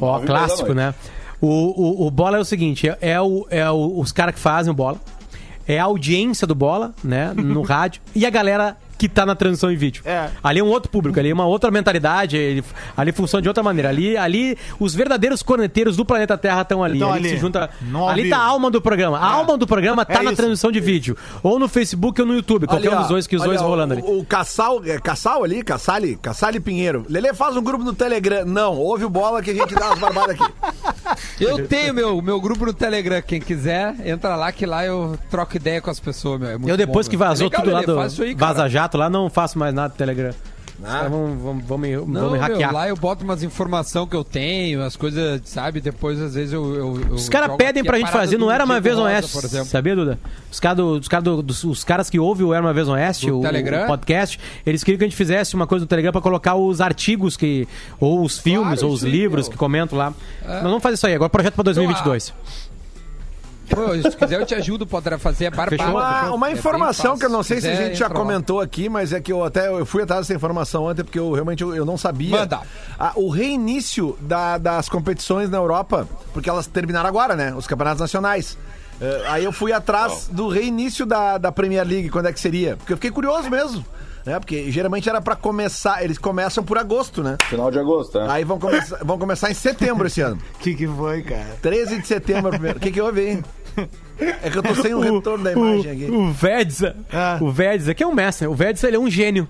[0.00, 0.94] Ó, clássico, né?
[1.40, 4.40] O, o, o bola é o seguinte: é, é o, é o- os caras que
[4.40, 5.00] fazem o bola,
[5.66, 7.32] é a audiência do bola, né?
[7.34, 10.02] No rádio, e a galera que tá na transmissão em vídeo.
[10.04, 10.28] É.
[10.42, 12.64] Ali é um outro público, ali é uma outra mentalidade, ele-
[12.96, 13.88] ali funciona de outra maneira.
[13.88, 16.98] Ali, ali os verdadeiros corneteiros do planeta Terra estão ali.
[16.98, 17.28] Tão ali, ali.
[17.30, 17.70] se junta.
[18.10, 19.18] Ali tá a alma do programa.
[19.18, 20.36] A alma do programa tá É na isso.
[20.36, 21.16] transmissão de vídeo.
[21.42, 22.66] Ou no Facebook ou no YouTube.
[22.66, 24.02] Qualquer Ali, um dos dois que os dois ó, rolando ali.
[24.02, 27.06] O, o Cassal, é Cassal ali, Cassali, Cassali Pinheiro.
[27.08, 28.44] Lele faz um grupo no Telegram.
[28.44, 30.52] Não, ouve o bola que a gente dá umas barbadas aqui.
[31.40, 35.56] Eu tenho meu, meu grupo no Telegram, quem quiser, entra lá que lá eu troco
[35.56, 36.48] ideia com as pessoas, meu.
[36.50, 37.26] É muito Eu depois bom, que meu.
[37.26, 38.34] vazou É legal, tudo lá do aí.
[38.34, 40.30] Vaza Jato, lá não faço mais nada no Telegram.
[40.80, 40.92] Ah.
[40.98, 42.72] caras vão, vão, vão me, Não, vão me meu, hackear.
[42.72, 45.80] lá eu boto umas informações que eu tenho, as coisas, sabe?
[45.80, 46.72] Depois, às vezes, eu.
[46.72, 49.32] eu- eu Os caras pedem pra a gente fazer, não era uma vez Rosa, Oeste,
[49.32, 49.66] por exemplo.
[49.66, 50.20] sabia, Duda?
[50.52, 52.86] Os caras, do- os, caras do- dos- os caras que ouvem o Era Uma Vez
[52.88, 53.82] Oeste, o, Telegram?
[53.82, 56.80] o podcast, eles queriam que a gente fizesse uma coisa no Telegram pra colocar os
[56.80, 57.66] artigos que,
[57.98, 59.52] ou os filmes, ou os sim, livros meu.
[59.52, 60.14] que comentam lá.
[60.46, 62.32] Mas vamos fazer isso aí, agora projeto pra 2022.
[63.70, 65.76] Pô, se quiser, eu te ajudo, poderá fazer a barbada.
[65.82, 65.94] Fechou?
[65.96, 67.18] Uma, uma É informação fácil.
[67.20, 69.44] que eu não sei se a quiser, gente já comentou aqui, mas é que eu
[69.44, 72.30] até eu fui atrás dessa informação ontem porque eu realmente eu, eu não sabia.
[72.40, 72.60] Manda.
[72.98, 77.54] Ah, o reinício da- das competições na Europa, porque elas terminaram agora, né?
[77.54, 78.56] Os campeonatos nacionais.
[79.00, 82.76] Eh, aí eu fui atrás do reinício da, da Premier League, quando é que seria?
[82.76, 83.84] Porque eu fiquei curioso mesmo.
[84.26, 84.38] Né?
[84.40, 87.36] Porque geralmente era pra começar, eles começam por agosto, né?
[87.48, 88.26] Final de agosto, né?
[88.28, 90.38] Aí vão, começar vão começar em setembro esse ano.
[90.56, 91.56] O que, que foi, cara?
[91.62, 92.76] 13 de setembro primeiro.
[92.76, 93.42] O que, que houve aí?
[94.42, 96.10] É que eu tô sem o retorno da imagem aqui.
[96.10, 97.38] O Vedza, Ah.
[97.40, 99.46] o Vedza, que é um mestre, o Vedza ele é um gênio.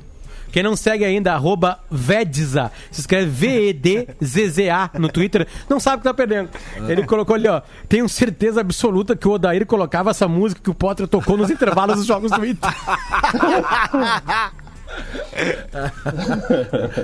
[0.52, 6.04] Quem não segue ainda, arroba Vedza, se escreve V-E-D-Z-Z-A no Twitter, não sabe o que
[6.04, 6.48] tá perdendo.
[6.88, 10.74] Ele colocou ali, ó, tenho certeza absoluta que o Odair colocava essa música que o
[10.74, 12.70] Potter tocou nos intervalos dos jogos do Inter.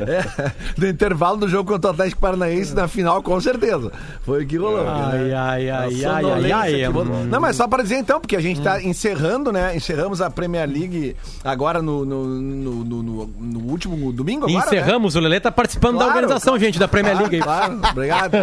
[0.06, 3.92] É, no intervalo do jogo contra o Atlético Paranaense, na final, com certeza.
[4.22, 4.86] Foi o que rolou.
[4.88, 5.34] Ai, né?
[5.34, 6.52] ai, ai, ai, ai,
[6.84, 6.88] ai.
[6.88, 7.26] hum.
[7.30, 9.76] Não, mas só para dizer então, porque a gente tá encerrando, né?
[9.76, 14.76] Encerramos a Premier League agora no, no, no, no- no- no último domingo agora, né?
[14.76, 17.38] Encerramos, o Lelê tá participando da Claro, organização, gente, da Premier League.
[17.40, 18.34] Claro, obrigado.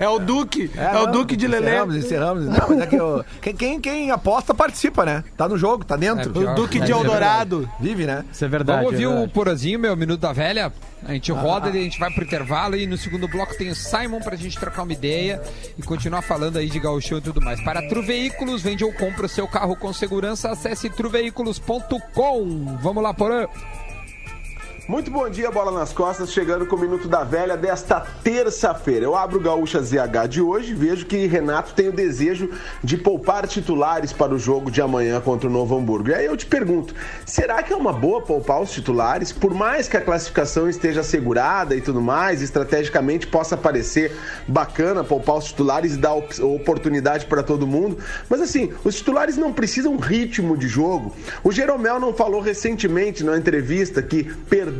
[0.00, 0.70] É o Duque.
[0.76, 1.70] É, o não, Duque de Lelê.
[1.72, 2.44] Encerramos, encerramos.
[2.46, 5.24] Não, mas é que eu- quem, quem, quem aposta participa, né?
[5.36, 6.30] Tá no jogo, tá dentro.
[6.44, 7.68] É, O Duque É, de isso é Eldorado.
[7.80, 8.24] Vive, né?
[8.32, 8.78] Isso é verdade.
[8.78, 9.32] Vamos ouvir é o verdade.
[9.32, 10.72] Porazinho, meu, Minuto da Velha.
[11.04, 11.34] A gente Ah.
[11.34, 14.36] roda e a gente vai pro intervalo e no segundo bloco tem o Simon pra
[14.36, 15.42] gente trocar uma ideia
[15.76, 17.60] e continuar falando aí de gauchão e tudo mais.
[17.64, 22.78] Para Tru Veículos, vende ou compra o seu carro com segurança, acesse truveículos.com.
[22.80, 23.46] Vamos lá, Porã.
[24.88, 29.04] Muito bom dia, bola nas costas, chegando com o Minuto da Velha desta terça-feira.
[29.04, 32.50] Eu abro o Gaúcha ZH de hoje vejo que Renato tem o desejo
[32.82, 36.08] de poupar titulares para o jogo de amanhã contra o Novo Hamburgo.
[36.10, 39.30] E aí eu te pergunto, será que é uma boa poupar os titulares?
[39.30, 44.10] Por mais que a classificação esteja assegurada e tudo mais, estrategicamente possa parecer
[44.48, 49.36] bacana poupar os titulares e dar op- oportunidade para todo mundo, mas assim, os titulares
[49.36, 51.14] não precisam ritmo de jogo.
[51.44, 54.71] O Jeromel não falou recentemente na entrevista que perdeu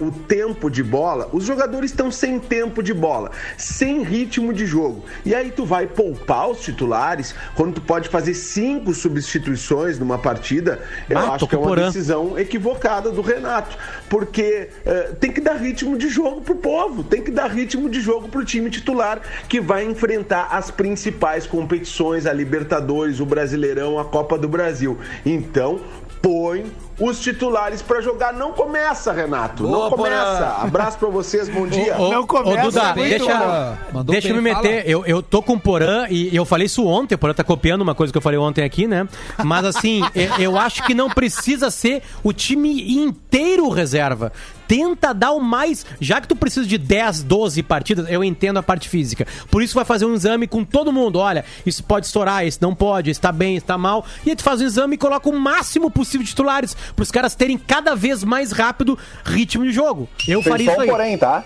[0.00, 1.28] o tempo de bola.
[1.32, 5.04] Os jogadores estão sem tempo de bola, sem ritmo de jogo.
[5.24, 10.80] E aí tu vai poupar os titulares quando tu pode fazer cinco substituições numa partida.
[11.08, 11.86] Eu Ah, acho que é uma Porã.
[11.86, 13.76] decisão equivocada do Renato,
[14.08, 18.00] porque eh, tem que dar ritmo de jogo pro povo, tem que dar ritmo de
[18.00, 24.04] jogo pro time titular que vai enfrentar as principais competições, a Libertadores, o Brasileirão, a
[24.04, 24.98] Copa do Brasil.
[25.24, 25.80] Então,
[26.20, 26.64] põe
[26.98, 28.32] os titulares pra jogar.
[28.32, 29.62] Não começa, Renato.
[29.62, 30.36] Boa, não começa.
[30.36, 30.66] Porã.
[30.66, 31.96] Abraço pra vocês, bom dia.
[31.98, 34.88] Ô, Não ô, começa Duda, muito, deixa, deixa eu me meter.
[34.88, 37.14] Eu, eu tô com o Porã e eu falei isso ontem.
[37.14, 39.08] O Porã tá copiando uma coisa que eu falei ontem aqui, né?
[39.44, 44.32] Mas assim, eu, eu acho que não precisa ser o time inteiro reserva.
[44.70, 45.84] Tenta dar o mais.
[46.00, 49.26] Já que tu precisa de 10, 12 partidas, eu entendo a parte física.
[49.50, 51.18] Por isso vai fazer um exame com todo mundo.
[51.18, 54.06] Olha, isso pode estourar, isso não pode, isso tá bem, isso tá mal.
[54.24, 56.76] E aí tu faz o exame e coloca o máximo possível de titulares.
[56.94, 60.08] Pros caras terem cada vez mais rápido ritmo de jogo.
[60.28, 60.88] Eu Tem faria só isso um aí.
[60.88, 61.44] porém, tá?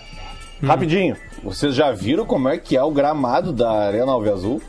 [0.63, 0.67] Hum.
[0.67, 1.17] Rapidinho.
[1.43, 4.61] Vocês já viram como é que é o gramado da Arena Alve Azul?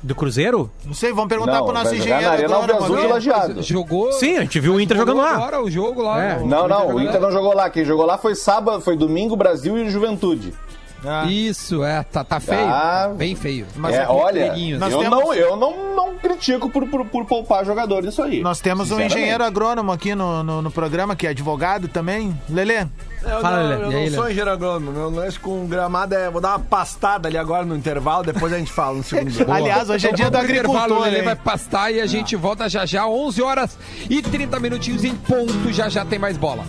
[0.00, 0.70] Do Cruzeiro?
[0.84, 3.62] Não sei, vamos perguntar Não, pro nosso engenheiro Alves Azul de.
[3.62, 4.12] Jogou.
[4.12, 5.32] Sim, a gente viu o Inter jogando lá.
[5.32, 6.22] Agora o jogo lá.
[6.22, 6.36] É.
[6.38, 7.68] o Não, não, o Inter não jogou lá.
[7.68, 10.54] Quem jogou lá foi sábado, foi domingo, Brasil e Juventude.
[11.04, 12.66] Ah, Isso, é, tá, tá feio.
[12.66, 13.12] Tá.
[13.16, 13.66] Bem feio.
[13.76, 18.02] Mas é, olha, eu, temos- não, eu não, não critico por, por, por poupar jogador
[18.02, 18.40] disso aí.
[18.42, 22.36] Nós temos um engenheiro agrônomo aqui no, no, no programa, que é advogado também.
[22.50, 22.80] Lelê,
[23.22, 23.84] Eu Fala, não, Lelê.
[23.84, 24.32] eu E aí, não sou Lelê?
[24.32, 24.92] engenheiro agrônomo.
[24.92, 26.28] Meu lance com gramado é.
[26.30, 29.88] Vou dar uma pastada ali agora no intervalo, depois a gente fala no segundo aliás,
[29.88, 33.06] hoje é dia do agricultor, o Lelê vai pastar e a gente volta já já,
[33.06, 33.78] 11 horas
[34.10, 36.64] e 30 minutinhos em ponto, já já tem mais bola.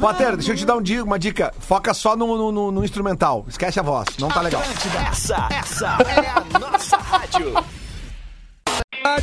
[0.00, 1.52] Potter, deixa eu te dar um dia, uma dica.
[1.58, 3.44] Foca só no, no- no- no instrumental.
[3.48, 4.06] Esquece a voz.
[4.18, 4.62] Não tá legal.
[5.10, 7.52] Essa, essa é a nossa rádio.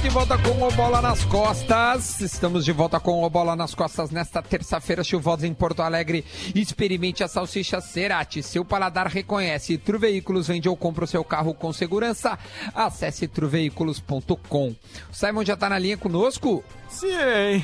[0.01, 2.19] De volta com o Bola nas Costas.
[2.21, 6.23] Estamos de volta com o Bola nas Costas nesta terça-feira chuvosa em Porto Alegre.
[6.53, 8.43] Experimente a salsicha Cerati.
[8.43, 9.77] Seu paladar reconhece.
[9.77, 12.37] Tru Veículos vende ou compra o seu carro com segurança.
[12.75, 14.75] Acesse truveículos.com.
[15.11, 16.63] O Simon já tá na linha conosco?
[16.89, 17.63] Sim.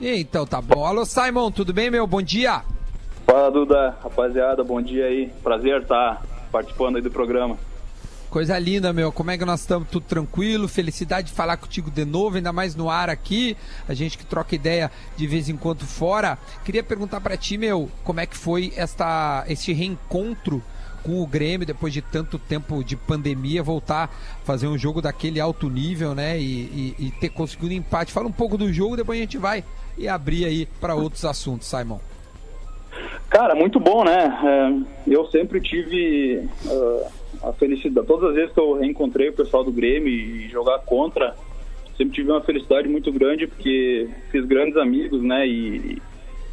[0.00, 0.84] Então tá bom.
[0.84, 2.06] Alô, Simon, tudo bem, meu?
[2.06, 2.62] Bom dia.
[3.26, 5.32] Fala Duda, rapaziada, bom dia aí.
[5.42, 7.56] Prazer estar participando aí do programa.
[8.30, 9.10] Coisa linda, meu.
[9.10, 9.88] Como é que nós estamos?
[9.88, 10.68] Tudo tranquilo?
[10.68, 13.56] Felicidade de falar contigo de novo, ainda mais no ar aqui.
[13.88, 16.36] A gente que troca ideia de vez em quando fora.
[16.64, 20.62] Queria perguntar pra ti, meu, como é que foi esta, este reencontro
[21.02, 25.40] com o Grêmio depois de tanto tempo de pandemia, voltar a fazer um jogo daquele
[25.40, 26.38] alto nível, né?
[26.38, 28.12] E, e- e ter conseguido um empate.
[28.12, 29.64] Fala um pouco do jogo, depois a gente vai
[29.96, 31.98] e abrir aí para outros assuntos, Simon.
[33.28, 34.38] Cara, muito bom, né?
[35.06, 39.64] É, eu sempre tive ah, a felicidade, todas as vezes que eu reencontrei o pessoal
[39.64, 41.34] do Grêmio e jogar contra,
[41.96, 45.46] sempre tive uma felicidade muito grande porque fiz grandes amigos, né?
[45.46, 46.00] E,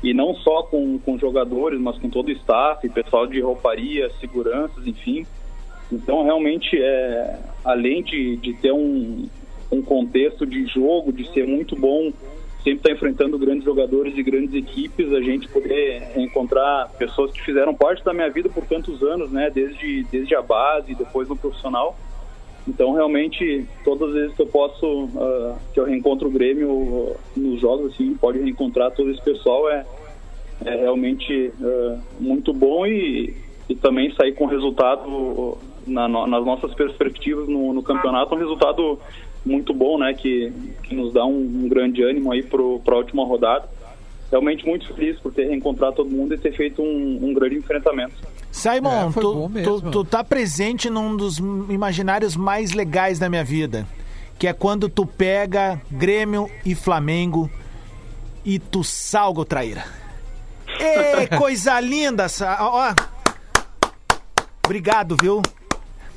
[0.04, 4.86] e não só com, com jogadores, mas com todo o staff, pessoal de rouparia, seguranças,
[4.86, 5.26] enfim.
[5.92, 9.28] Então, realmente, é, além de, de ter um,
[9.72, 12.12] um contexto de jogo, de ser muito bom,
[12.64, 17.76] sempre estar enfrentando grandes jogadores e grandes equipes, a gente poder encontrar pessoas que fizeram
[17.76, 19.50] parte da minha vida por tantos anos, né?
[19.54, 21.96] Desde, desde a base, depois no profissional.
[22.66, 27.20] Então, realmente, todas as vezes que eu posso, ah, que eu reencontro o Grêmio ah,
[27.36, 29.86] nos jogos, assim, pode reencontrar todo esse pessoal, é,
[30.64, 33.36] é realmente ah, muito bom e,
[33.68, 38.98] e também sair com resultado na nas nossas perspectivas no, no campeonato, um resultado
[39.46, 40.52] muito bom, né, que,
[40.84, 43.68] que nos dá um, um grande ânimo aí para a última rodada.
[44.32, 48.16] Realmente muito feliz por ter reencontrado todo mundo e ter feito um, um grande enfrentamento.
[48.52, 53.88] Simon, É, tu, tu, tu tá presente num dos imaginários mais legais da minha vida,
[54.40, 57.50] que é quando tu pega Grêmio e Flamengo
[58.46, 59.84] e tu salga o traíra.
[60.80, 62.26] Ê, coisa linda!
[62.60, 62.94] Ó,
[64.66, 65.42] obrigado, viu?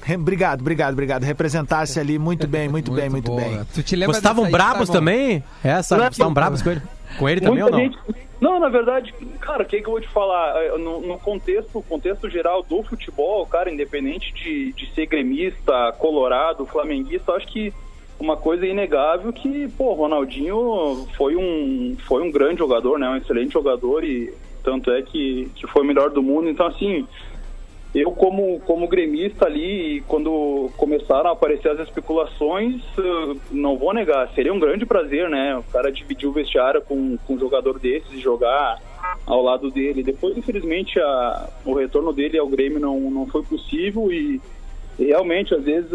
[0.15, 1.23] Obrigado, obrigado, obrigado.
[1.25, 3.41] Representasse ali muito bem, muito, bem, muito boa.
[3.41, 3.61] bem.
[3.75, 5.45] Tu te lembra Vocês estavam dessa aí, brabos também?
[5.65, 6.83] Essa, vocês estavam brabos com ele?
[7.19, 7.79] Com ele também ou não?
[7.79, 7.99] Gente-
[8.41, 10.55] Não, na verdade, cara, o que, que eu vou te falar?
[10.63, 16.67] Eh, No, no contexto, contexto geral do futebol, cara, independente de, de ser gremista, colorado,
[16.67, 17.73] flamenguista, eu acho que
[18.21, 23.09] uma coisa inegável que, pô, Ronaldinho foi um, foi um grande jogador, né?
[23.09, 26.49] Um excelente jogador e tanto é que, que foi o melhor do mundo.
[26.49, 27.07] Então, assim,
[28.01, 34.31] eu como, como gremista ali, quando começaram a aparecer as especulações, eh, não vou negar,
[34.35, 35.57] seria um grande prazer, né?
[35.57, 38.79] O cara dividir o vestiário com, com um jogador desses e jogar
[39.27, 40.03] ao lado dele.
[40.03, 44.41] Depois, infelizmente, a, o retorno dele ao Grêmio não, não foi possível e,
[44.99, 45.91] realmente, às vezes,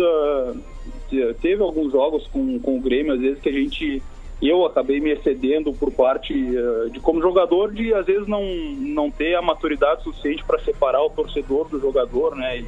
[1.09, 4.01] te- teve alguns jogos com, com o Grêmio, às vezes que a gente
[4.41, 8.43] eu acabei me excedendo por parte eh, de como jogador de às vezes não
[8.79, 12.59] não ter a maturidade suficiente para separar o torcedor do jogador, né?
[12.59, 12.65] E,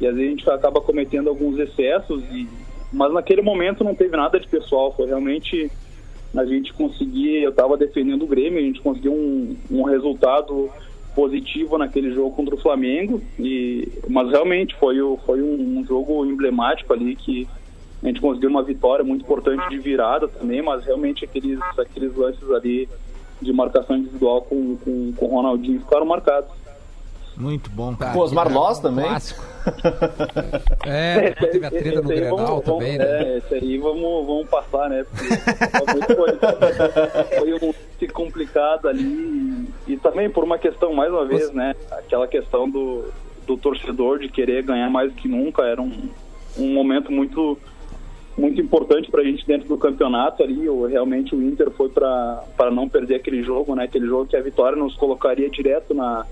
[0.00, 2.48] e às vezes a gente acaba cometendo alguns excessos e
[2.92, 5.70] mas naquele momento não teve nada de pessoal, foi realmente
[6.34, 10.70] a gente conseguir, eu estava defendendo o Grêmio, a gente conseguiu um, um resultado
[11.14, 16.24] positivo naquele jogo contra o Flamengo e mas realmente foi o- foi um, um jogo
[16.26, 17.48] emblemático ali que
[18.02, 22.50] a gente conseguiu uma vitória muito importante de virada também, mas realmente aqueles, aqueles lances
[22.50, 22.88] ali
[23.40, 26.50] de marcação individual com, com, com o Ronaldinho ficaram marcados.
[27.36, 28.12] Muito bom, cara.
[28.14, 29.04] Pô, Osmar Loss também.
[29.06, 29.44] Clássico.
[30.86, 33.22] É, teve a treta no Grenal vamos- também, vamos- né?
[33.34, 35.04] É, esse aí vamos, vamos passar, né?
[35.04, 39.02] Porque foi, foi um lance complicado ali
[39.88, 41.74] e, e também por uma questão, mais uma vez, né?
[41.90, 43.12] Aquela questão do,
[43.46, 46.08] do torcedor de querer ganhar mais que nunca, era um,
[46.56, 47.58] um momento muito
[48.36, 50.68] muito importante para a gente dentro do campeonato ali.
[50.68, 53.84] O, realmente o Inter foi para não perder aquele jogo, né?
[53.84, 56.26] Aquele jogo que a vitória nos colocaria direto na,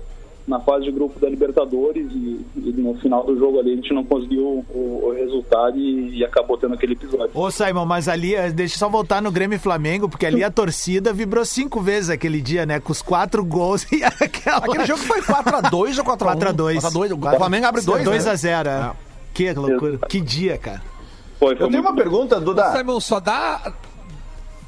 [0.47, 3.91] na fase de grupo da Libertadores e, e no final do jogo ali a gente
[3.93, 7.31] não conseguiu o, o resultado e, e acabou tendo aquele episódio.
[7.33, 10.43] Ô, Simon, mas ali, eh, deixa eu só voltar no Grêmio e Flamengo, porque ali
[10.43, 12.79] a torcida vibrou cinco vezes aquele dia, né?
[12.79, 14.57] Com os quatro gols e aquela.
[14.57, 16.55] Aquele jogo foi 4x2 ou 4x1?
[16.55, 16.75] 4x2.
[16.81, 17.33] 4x2.
[17.33, 18.63] O Flamengo abre 2 2x0.
[18.65, 18.91] né?
[19.33, 19.97] Que loucura.
[20.07, 20.94] Que dia, cara.
[21.39, 22.71] Foi, foi Eu tenho uma pergunta, Duda.
[22.71, 23.73] Simon, só dá.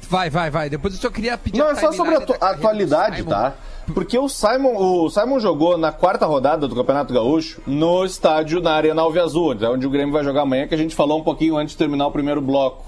[0.08, 0.70] Vai, vai, vai.
[0.70, 3.54] Depois eu só queria pedir Não, a é só sobre a, atu- do atualidade, tá?
[3.92, 8.72] Porque o Simon, o Simon jogou na quarta rodada do Campeonato Gaúcho no estádio na
[8.72, 11.56] Arena Alve Azul, onde o Grêmio vai jogar amanhã, que a gente falou um pouquinho
[11.56, 12.84] antes de terminar o primeiro bloco.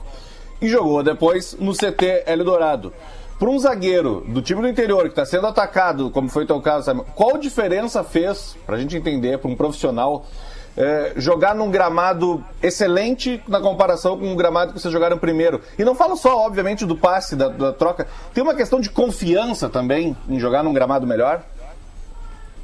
[0.61, 2.93] E jogou depois no CT Eldorado.
[3.39, 6.61] Para um zagueiro do time do interior que está sendo atacado, como foi o teu
[6.61, 10.27] caso, Simon, qual diferença fez, para a gente entender, para um profissional,
[10.77, 15.61] é, jogar num gramado excelente na comparação com o gramado que vocês jogaram primeiro.
[15.79, 18.07] E não falo só, obviamente, do passe, da, da troca.
[18.33, 21.43] Tem uma questão de confiança também em jogar num gramado melhor?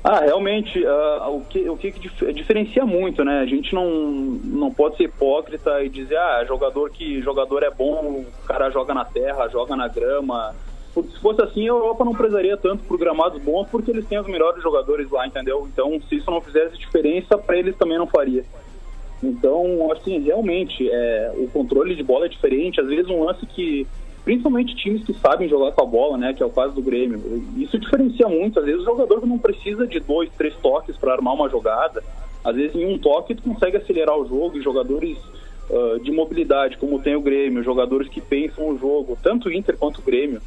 [0.04, 3.40] Ah, realmente, ah, o que, o que que dif- diferencia muito, né?
[3.40, 8.24] A gente não, não pode ser hipócrita e dizer, ah, jogador que jogador é bom,
[8.24, 10.54] o cara joga na terra, joga na grama.
[11.02, 14.26] Se fosse assim, a Europa não prezaria tanto por gramados bons, porque eles têm os
[14.26, 15.68] melhores jogadores lá, entendeu?
[15.70, 18.44] Então, se isso não fizesse diferença, para eles também não faria.
[19.22, 22.80] Então, assim, realmente, é, o controle de bola é diferente.
[22.80, 23.87] Às vezes um lance que,
[24.24, 27.20] principalmente times que sabem jogar com a bola, né, que é o caso do Grêmio,
[27.56, 28.59] isso diferencia muito.
[28.59, 32.02] Às vezes o jogador não precisa de dois, três toques para armar uma jogada.
[32.44, 35.18] Às vezes em um toque tu consegue acelerar o jogo e jogadores
[35.70, 39.76] ah, de mobilidade, como tem o Grêmio, jogadores que pensam o jogo, tanto o Inter
[39.76, 40.40] quanto o Grêmio,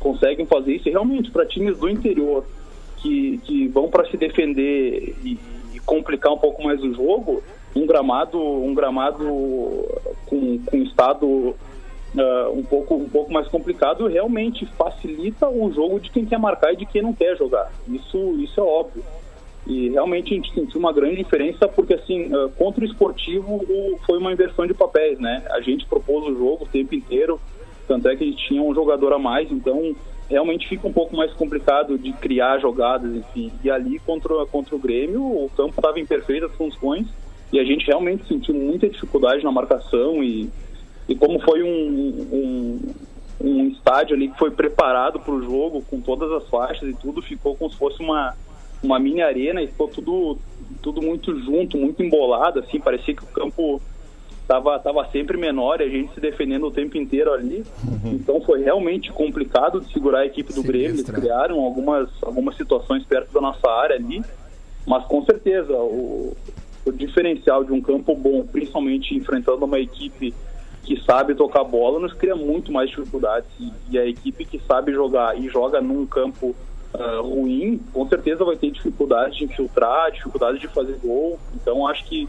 [0.00, 0.88] conseguem fazer isso.
[0.88, 2.44] E realmente, para times do interior
[2.96, 5.38] que, que vão para se defender e,
[5.74, 7.42] e complicar um pouco mais o jogo,
[7.76, 9.24] um gramado, um gramado
[10.26, 11.54] com, com estado
[12.18, 16.72] ah, um, pouco, um pouco mais complicado realmente facilita o jogo de quem quer marcar
[16.72, 17.70] e de quem não quer jogar.
[17.88, 19.04] Isso, isso é óbvio.
[19.66, 23.60] E realmente a gente sentiu uma grande diferença porque, assim, ah, contra o esportivo
[24.04, 25.44] foi uma inversão de papéis, né?
[25.50, 27.40] A gente propôs o jogo o tempo inteiro,
[27.90, 29.96] tanto é que a gente tinha um jogador a mais, então
[30.28, 33.50] realmente fica um pouco mais complicado de criar jogadas, enfim.
[33.64, 37.08] E ali contra, contra o Grêmio, o campo estava em perfeitas funções
[37.52, 40.48] e a gente realmente sentiu muita dificuldade na marcação e,
[41.08, 42.80] e como foi um, um,
[43.40, 47.20] um estádio ali que foi preparado para o jogo, com todas as faixas e tudo,
[47.20, 48.36] ficou como se fosse uma,
[48.80, 50.38] uma mini arena e ficou tudo,
[50.80, 53.82] tudo muito junto, muito embolado, assim, parecia que o campo
[54.50, 57.64] tava, tava sempre menor e a gente se defendendo o tempo inteiro ali.
[58.04, 60.96] Então foi realmente complicado de segurar a equipe do Grêmio.
[60.96, 64.24] Eles criaram algumas, algumas situações perto da nossa área ali,
[64.84, 66.36] mas com certeza o,
[66.84, 70.34] o diferencial de um campo bom, principalmente enfrentando uma equipe
[70.82, 73.48] que sabe tocar bola, nos cria muito mais dificuldades.
[73.60, 76.56] E, e a equipe que sabe jogar e joga num campo
[76.92, 81.38] ah, ruim, com certeza vai ter dificuldade de infiltrar, dificuldade de fazer gol.
[81.54, 82.28] Então acho que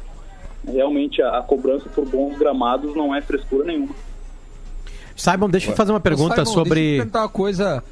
[0.65, 3.95] realmente a, a cobrança por bons gramados não é frescura nenhuma.
[5.15, 6.95] Simon, deixa eu fazer uma pergunta Ô, Simon, Deixa eu sobre.
[6.97, 7.84] perguntar uma coisa.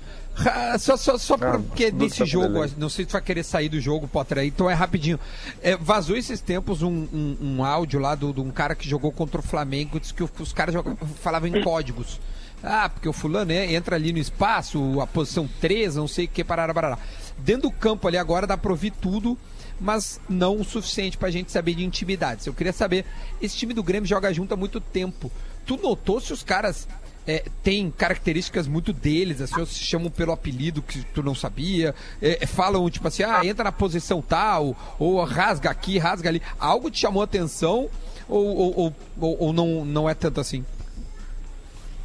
[0.46, 3.68] Ah, Só, só, só porque nesse tá jogo, não sei se tu vai querer sair
[3.68, 5.20] do jogo, Potter, aí, então é rapidinho.
[5.62, 9.12] É, vazou esses tempos um, um, um áudio lá do- de um cara que jogou
[9.12, 12.22] contra o Flamengo, disse que os caras jogavam- falavam em códigos.
[12.64, 16.28] Ah, porque o fulano né, entra ali no espaço, a posição 3, não sei o
[16.30, 16.98] que, parará, parará.
[17.38, 19.38] Dentro do campo ali agora dá pra ouvir tudo,
[19.80, 22.46] mas não o suficiente pra gente saber de intimidades.
[22.46, 23.06] Eu queria saber,
[23.42, 25.32] esse time do Grêmio joga junto há muito tempo.
[25.66, 26.88] Tu notou se os caras
[27.28, 32.40] é, têm características muito deles, assim, se chamam pelo apelido que tu não sabia, é,
[32.42, 36.42] é, falam tipo assim, ah, entra na posição tal, ou rasga aqui, rasga ali.
[36.60, 37.88] Algo te chamou a atenção
[38.28, 40.66] ou, ou, ou- ou não, não é tanto assim?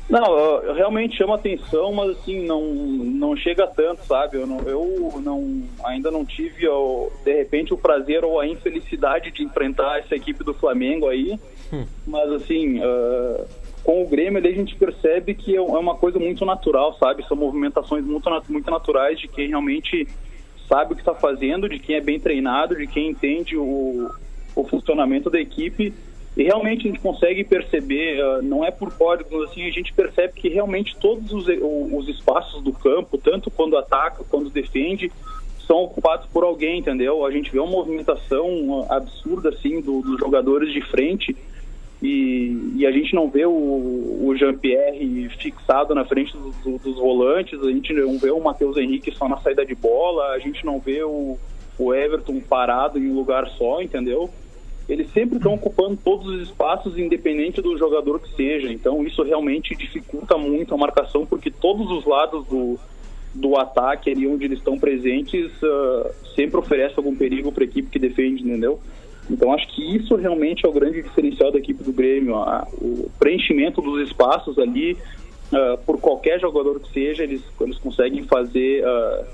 [0.09, 4.37] Não, eu- realmente chama atenção, mas assim, não, não chega tanto, sabe?
[4.37, 9.31] Eu, não, eu não, ainda não tive, ó, de repente, o prazer ou a infelicidade
[9.31, 11.39] de enfrentar essa equipe do Flamengo aí.
[12.07, 13.45] Mas assim, ah,
[13.83, 17.27] com o Grêmio ali a gente percebe que é uma coisa muito natural, sabe?
[17.27, 20.07] São movimentações muito, muito naturais de quem realmente
[20.69, 24.11] sabe o que está fazendo, de quem é bem treinado, de quem entende o,
[24.55, 25.95] o funcionamento da equipe.
[26.37, 30.33] E realmente a gente consegue perceber, ah, não é por códigos, assim, a gente percebe
[30.35, 35.13] que realmente todos os, os espaços do campo, tanto quando ataca, quando defende,
[35.67, 37.25] são ocupados por alguém, entendeu?
[37.25, 41.37] A gente vê uma movimentação absurda, assim, do- dos jogadores de frente
[42.03, 46.97] e, e a gente não vê o, o Jean-Pierre fixado na frente do- do- dos
[46.97, 50.67] volantes, a gente não vê o Matheus Henrique só na saída de bola, a gente
[50.67, 51.39] não vê o,
[51.79, 54.29] o Everton parado em um lugar só, entendeu?
[54.89, 58.71] Eles sempre estão ocupando todos os espaços, independente do jogador que seja.
[58.71, 62.79] Então isso realmente dificulta muito a marcação, porque todos os lados do,
[63.35, 67.89] do ataque ali onde eles estão presentes uh, sempre oferece algum perigo para a equipe
[67.89, 68.79] que defende, entendeu?
[69.31, 73.11] Então acho que isso realmente é o grande diferencial da equipe do Grêmio, a, o
[73.19, 79.25] preenchimento dos espaços ali uh, por qualquer jogador que seja, eles, eles conseguem fazer uh,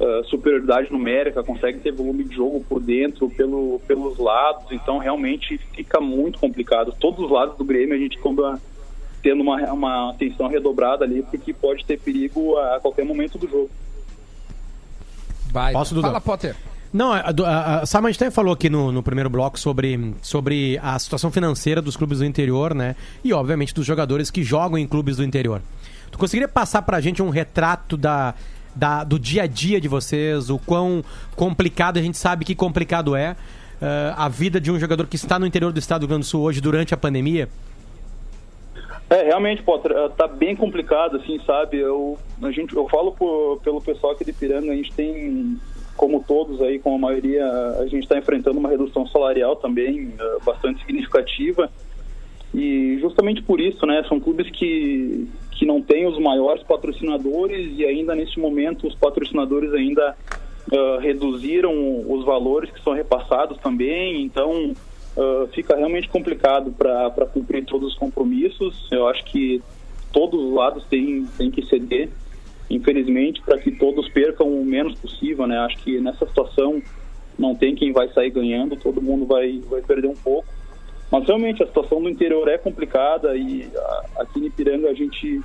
[0.00, 5.58] uh, superioridade numérica, conseguem ter volume de jogo por dentro, pelo, pelos lados, então realmente
[5.74, 6.94] fica muito complicado.
[6.98, 8.60] Todos os lados do Grêmio a gente acaba
[9.22, 13.70] tendo uma, uma atenção redobrada ali, porque pode ter perigo a qualquer momento do jogo.
[15.50, 15.72] Vai.
[15.72, 16.08] Posso, Duda?
[16.08, 16.56] Fala, Potter.
[16.92, 21.30] Não, a, a, a até falou aqui no, no primeiro bloco sobre, sobre a situação
[21.30, 22.94] financeira dos clubes do interior, né?
[23.24, 25.60] E, obviamente, dos jogadores que jogam em clubes do interior.
[26.12, 28.34] Tu conseguiria passar pra gente um retrato da,
[28.74, 31.04] da, do dia a dia de vocês, o quão
[31.36, 35.38] complicado, a gente sabe que complicado é, uh, a vida de um jogador que está
[35.38, 37.48] no interior do estado do Rio Grande do Sul hoje durante a pandemia?
[39.08, 41.78] É, realmente, Potter, eh, tá bem complicado, assim, sabe?
[41.78, 45.58] Eu, a gente, eu falo por, pelo pessoal aqui de Piranga, a gente tem,
[45.94, 47.46] como todos aí, como a maioria,
[47.78, 51.70] a gente está enfrentando uma redução salarial também uh, bastante significativa.
[52.54, 55.28] E justamente por isso, né, são clubes que,
[55.64, 60.14] que não têm os maiores patrocinadores e ainda neste momento os patrocinadores ainda
[60.70, 61.72] uh, reduziram
[62.06, 64.74] os valores que são repassados também, então
[65.16, 68.86] uh, fica realmente complicado para cumprir todos os compromissos.
[68.92, 69.62] Eu acho que
[70.12, 72.10] todos os lados têm, têm que ceder,
[72.68, 75.46] infelizmente, para que todos percam o menos possível.
[75.46, 75.56] Né?
[75.60, 76.82] Acho que nessa situação
[77.38, 80.46] não tem quem vai sair ganhando, todo mundo vai, vai perder um pouco.
[81.10, 85.40] Mas realmente a situação do interior é complicada e a, aqui em Ipiranga a gente,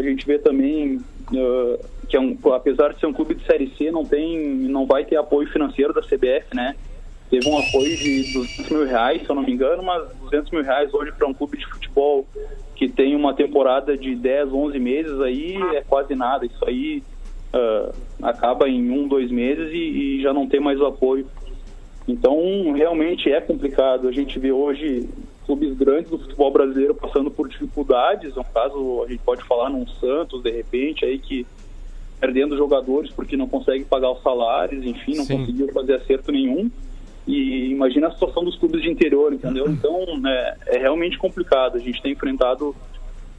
[0.00, 1.78] a gente vê também uh,
[2.08, 5.04] que é um, apesar de ser um clube de Série C, não, tem, não vai
[5.04, 6.74] ter apoio financeiro da CBF, né?
[7.30, 10.62] teve um apoio de 200 mil reais, se eu não me engano, mas 200 mil
[10.64, 12.26] reais hoje para um clube de futebol
[12.74, 16.44] que tem uma temporada de 10, 11 meses aí é quase nada.
[16.44, 17.02] Isso aí
[17.54, 19.76] uh, acaba em um, dois meses e,
[20.18, 21.26] e, já não tem mais o apoio.
[22.08, 24.08] Então, realmente é complicado.
[24.08, 25.08] A gente vê hoje
[25.50, 28.36] clubes grandes do futebol brasileiro passando por dificuldades.
[28.36, 31.44] No caso, a gente pode falar num Santos, de repente, aí que
[32.20, 35.38] perdendo jogadores porque não consegue pagar os salários, enfim, não Sim.
[35.38, 36.70] conseguiu fazer acerto nenhum.
[37.26, 39.68] E imagina a situação dos clubes de interior, entendeu?
[39.68, 41.76] Então é, é realmente complicado.
[41.76, 42.74] A gente tem enfrentado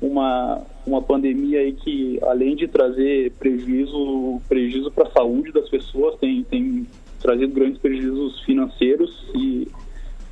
[0.01, 6.17] uma, uma pandemia aí que, além de trazer prejuízo prejuízo para a saúde das pessoas,
[6.19, 6.85] tem, tem
[7.21, 9.67] trazido grandes prejuízos financeiros e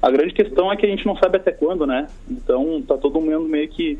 [0.01, 2.07] a grande questão é que a gente não sabe até quando, né?
[2.29, 3.99] Então tá todo mundo meio que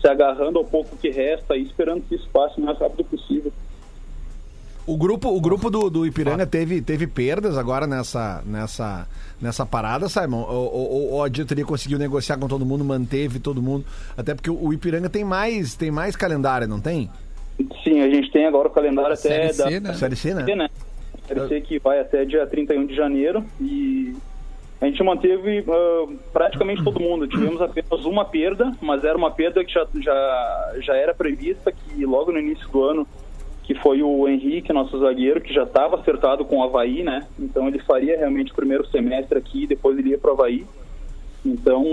[0.00, 3.52] se agarrando ao pouco que resta e esperando que isso passe o mais rápido possível.
[4.84, 9.06] O grupo, o grupo do, do Ipiranga teve, teve perdas agora nessa, nessa,
[9.40, 10.42] nessa parada, Simon?
[10.42, 13.84] Ou, ou, ou, a diretoria conseguiu negociar com todo mundo, manteve todo mundo?
[14.16, 17.08] Até porque o Ipiranga tem mais, tem mais calendário, não tem?
[17.84, 19.94] Sim, a gente tem agora o calendário até Série da né?
[19.94, 20.56] Série C, né?
[20.56, 20.68] né?
[21.28, 24.16] Série C que vai até dia 31 de janeiro e
[24.82, 27.28] a gente manteve uh, praticamente todo mundo.
[27.28, 32.04] Tivemos apenas uma perda, mas era uma perda que já, já, já era prevista, que
[32.04, 33.06] logo no início do ano
[33.62, 37.28] que foi o Henrique, nosso zagueiro, que já estava acertado com o Havaí, né?
[37.38, 40.66] Então ele faria realmente o primeiro semestre aqui, depois ele ia para o Havaí.
[41.46, 41.84] Então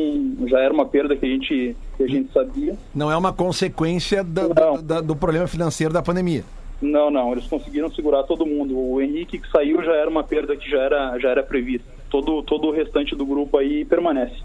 [0.48, 2.76] já era uma perda que a gente, que a gente sabia.
[2.96, 4.48] Não é uma consequência da,
[4.82, 6.44] da, do problema financeiro da pandemia.
[6.82, 8.76] Não, não, eles conseguiram segurar todo mundo.
[8.76, 11.99] O Henrique que saiu já era uma perda que já era, já era prevista.
[12.10, 14.42] Todo, todo o restante do grupo aí permanece.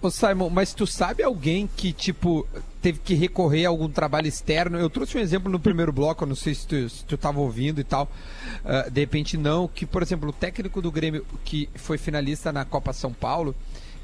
[0.00, 2.46] Ô Simon, mas tu sabe alguém que, tipo,
[2.82, 4.78] teve que recorrer a algum trabalho externo?
[4.78, 7.80] Eu trouxe um exemplo no primeiro bloco, não sei se tu, se tu tava ouvindo
[7.80, 8.06] e tal.
[8.62, 12.66] Uh, de repente não, que, por exemplo, o técnico do Grêmio, que foi finalista na
[12.66, 13.54] Copa São Paulo,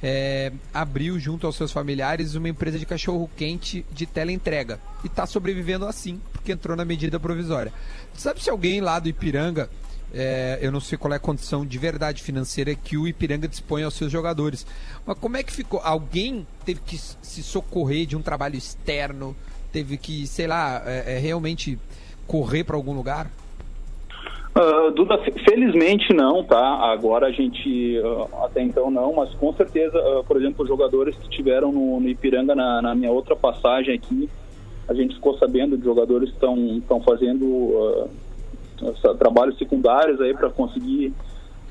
[0.03, 4.81] é, abriu junto aos seus familiares uma empresa de cachorro-quente de teleentrega.
[5.05, 7.73] E está sobrevivendo assim, porque entrou na medida provisória.
[8.15, 9.69] Sabe se alguém lá do Ipiranga
[10.13, 13.85] é, eu não sei qual é a condição de verdade financeira que o Ipiranga dispõe
[13.85, 14.67] aos seus jogadores.
[15.07, 15.81] Mas como é que ficou?
[15.83, 19.37] Alguém teve que se socorrer de um trabalho externo?
[19.73, 21.79] Teve que, sei lá, é, é, realmente
[22.27, 23.31] correr para algum lugar?
[24.51, 25.17] Uh, Duda,
[25.49, 26.91] felizmente não, tá?
[26.91, 31.15] Agora a gente, uh, até então não, mas com certeza, uh, por exemplo, os jogadores
[31.15, 34.29] que tiveram no, no Ipiranga na, na, minha outra passagem aqui,
[34.89, 38.09] a gente ficou sabendo de jogadores que estão fazendo
[39.18, 41.12] trabalhos secundários aí para conseguir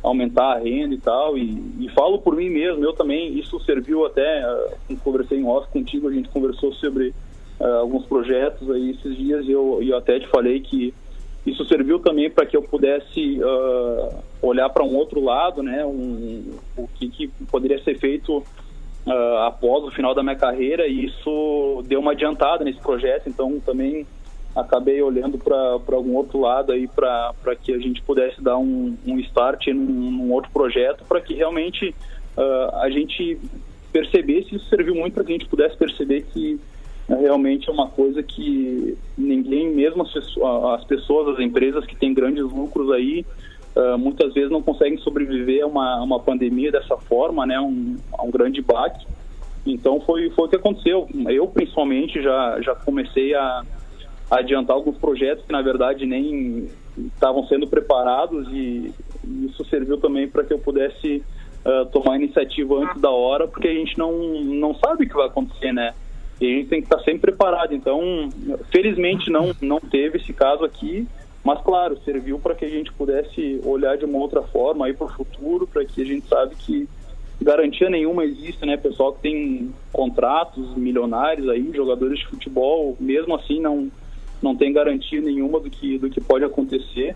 [0.02, 1.38] aumentar a renda e tal.
[1.38, 5.68] E, e, falo por mim mesmo, eu também, isso serviu até, uh, conversei em off
[5.72, 7.14] contigo, a gente conversou sobre
[7.60, 10.94] uh, alguns projetos aí esses dias e eu, eu até te falei que
[11.46, 16.44] isso serviu também para que eu pudesse uh, olhar para um outro lado, né, um,
[16.78, 18.44] o que, que poderia ser feito
[19.44, 24.06] após o final da minha carreira e isso deu uma adiantada nesse projeto, então também
[24.60, 29.20] acabei olhando para algum outro lado aí para que a gente pudesse dar um, um
[29.20, 31.94] start num, num outro projeto para que realmente
[32.38, 33.40] uh, a gente
[33.92, 36.60] percebesse, isso serviu muito para que a gente pudesse perceber que
[37.10, 40.16] uh, realmente é uma coisa que ninguém, mesmo as,
[40.74, 43.26] as pessoas, as empresas que têm grandes lucros aí,
[43.76, 48.32] uh, muitas vezes não conseguem sobreviver a uma, uma pandemia dessa forma, né, um, um
[48.32, 49.06] grande baque.
[49.66, 51.08] Então foi, foi o que aconteceu.
[51.28, 53.64] Eu, principalmente, já, já comecei a
[54.30, 58.94] adiantar alguns projetos que, na verdade, nem estavam sendo preparados e
[59.46, 61.24] isso serviu também para que eu pudesse
[61.66, 64.12] uh, tomar iniciativa antes da hora, porque a gente não,
[64.44, 65.94] não sabe o que vai acontecer, né?
[66.40, 67.74] E a gente tem que estar sempre preparado.
[67.74, 68.30] Então,
[68.72, 71.08] felizmente não, não teve esse caso aqui,
[71.44, 75.08] mas claro, serviu para que a gente pudesse olhar de uma outra forma aí para
[75.08, 76.88] o futuro, para que a gente sabe que
[77.42, 78.78] garantia nenhuma existe, né?
[78.78, 83.90] Pessoal que tem contratos milionários aí, jogadores de futebol, mesmo assim não
[84.42, 87.16] não tem garantia nenhuma do que do que pode acontecer.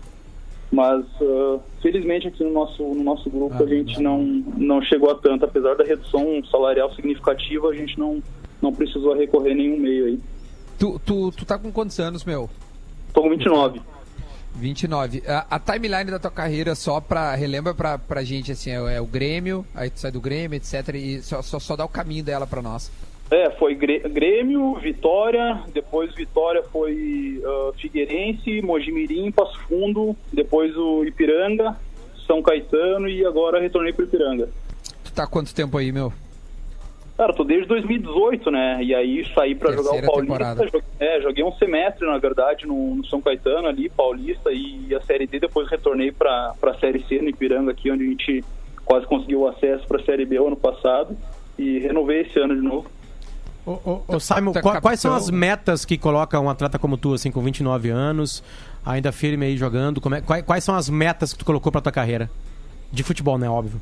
[0.70, 4.22] Mas uh, felizmente aqui no nosso no nosso grupo ah, a gente não
[4.56, 8.22] não chegou a tanto, apesar da redução salarial significativa, a gente não
[8.60, 10.20] não precisou recorrer nenhum meio aí.
[10.78, 12.50] Tu, tu, tu tá com quantos anos, meu?
[13.12, 13.80] Tô com 29.
[14.56, 15.22] 29.
[15.26, 17.34] A, a, timeline da tua carreira, só pra.
[17.34, 20.94] Relembra pra, pra gente, assim, é, é, o Grêmio, aí tu sai do Grêmio, etc.
[20.94, 22.90] E só, só, só dá o caminho dela pra nós.
[23.30, 31.76] É, foi Grêmio, Vitória, depois Vitória foi uh, Figueirense, Mojimirim, Passo Fundo, depois o Ipiranga,
[32.26, 34.48] São Caetano e agora retornei pro Ipiranga.
[35.02, 36.12] Tu tá quanto tempo aí, meu?
[37.16, 38.82] Cara, tô desde 2018, né?
[38.82, 40.64] E aí saí para jogar o Paulista.
[40.64, 45.00] Joguei, é, joguei um semestre, na verdade, no, no, São Caetano ali, Paulista, e a
[45.00, 45.38] Série D.
[45.38, 48.44] Depois retornei para a Série C no Ipiranga, aqui, onde a gente
[48.84, 51.16] quase conseguiu o acesso para a Série B ano passado.
[51.56, 52.90] E renovei esse ano de novo.
[53.66, 56.98] Ô, ô, ô Simon, tá qual, quais são as metas que coloca um atleta como
[56.98, 58.42] tu, assim, com 29 anos,
[58.84, 60.02] ainda firme aí jogando?
[60.14, 62.30] É, quais, quais são as metas que tu colocou para tua carreira?
[62.92, 63.48] De futebol, né?
[63.48, 63.80] Óbvio.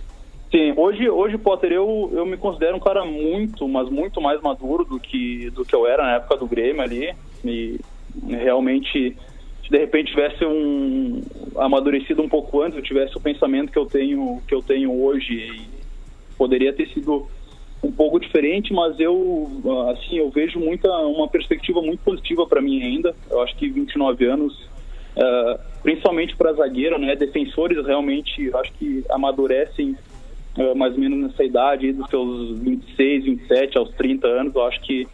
[0.53, 4.85] Sim, hoje, hoje Potter, eu, eu me considero um cara muito, mas muito mais maduro
[4.85, 7.15] do que, do que eu era na época do Grêmio ali.
[7.43, 7.81] E
[8.29, 9.17] realmente,
[9.65, 11.23] se de repente tivesse um
[11.57, 15.67] amadurecido um pouco antes, eu tivesse o pensamento que eu tenho, que eu tenho hoje,
[16.37, 17.27] poderia ter sido
[17.83, 19.51] um pouco diferente, mas eu
[19.93, 23.15] assim eu vejo muita uma perspectiva muito positiva para mim ainda.
[23.29, 24.55] Eu acho que 29 anos,
[25.17, 29.97] uh, principalmente para zagueiro, né, defensores realmente acho que amadurecem
[30.57, 34.81] uh, mais ou menos nessa idade, dos seus 26, 27 aos 30 anos, eu acho
[34.83, 35.09] que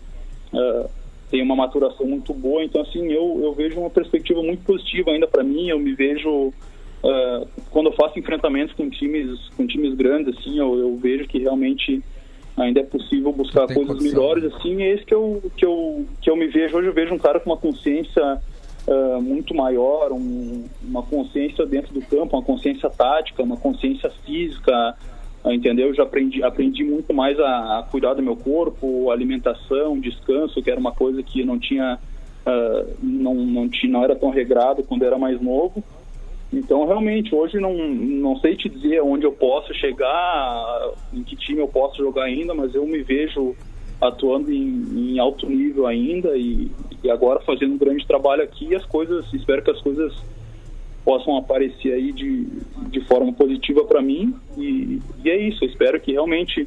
[0.53, 0.91] uh,
[1.31, 2.63] tem uma maturação muito boa.
[2.63, 5.69] Então, assim, eu, eu vejo uma perspectiva muito positiva ainda para mim.
[5.69, 6.55] Eu me vejo,
[7.71, 12.03] quando eu faço enfrentamentos com times, com times grandes, assim, eu, eu vejo que realmente
[12.59, 14.21] ainda é possível buscar coisas condição.
[14.21, 16.77] melhores, assim, é esse que eu, que, eu, que eu me vejo.
[16.77, 18.41] Hoje eu vejo um cara com uma consciência
[18.87, 24.97] Uh, muito maior, um, uma consciência dentro do campo, uma consciência tática, uma consciência física,
[25.45, 25.89] entendeu?
[25.89, 30.71] Eu já aprendi, aprendi muito mais a, a, cuidar do meu corpo, alimentação, descanso, que
[30.71, 31.99] era uma coisa que não tinha,
[32.47, 35.85] uh, não, não, tinha, não era tão regrado quando era mais novo.
[36.53, 41.61] Então, realmente, hoje não, não sei te dizer onde eu posso chegar, em que time
[41.61, 43.55] eu posso jogar ainda, mas eu me vejo
[44.01, 46.71] atuando em, em alto nível ainda e,
[47.03, 48.75] e agora fazendo um grande trabalho aqui.
[48.75, 50.15] As coisas, espero que as coisas
[51.05, 52.47] possam aparecer aí de,
[52.91, 54.35] de forma positiva para mim.
[54.57, 56.67] E, e, é isso, eu espero que realmente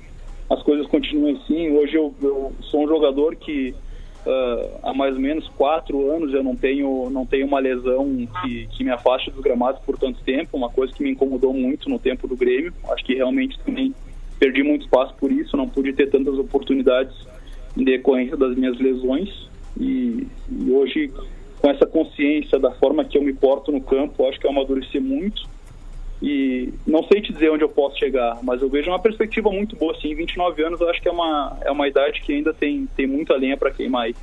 [0.50, 1.72] as coisas continuem assim.
[1.72, 3.74] Hoje eu, eu sou um jogador que
[4.26, 8.68] uh, há mais ou menos quatro anos eu não tenho, não tenho uma lesão que,
[8.68, 12.00] que me afaste dos gramados por tanto tempo, uma coisa que me incomodou muito no
[12.00, 12.74] tempo do Grêmio.
[12.90, 13.94] Acho que realmente também
[14.40, 17.16] perdi muito espaço por isso, não pude ter tantas oportunidades
[17.78, 19.50] em decorrência das minhas lesões.
[19.80, 21.12] E, e hoje
[21.62, 25.00] com essa consciência da forma que eu me porto no campo, acho que eu amadureci
[25.00, 25.48] muito.
[26.22, 29.76] E não sei te dizer onde eu posso chegar, mas eu vejo uma perspectiva muito
[29.76, 32.88] boa, assim, 29 anos eu acho que é uma, é uma idade que ainda tem,
[32.96, 34.16] tem muita lenha para queimar aí.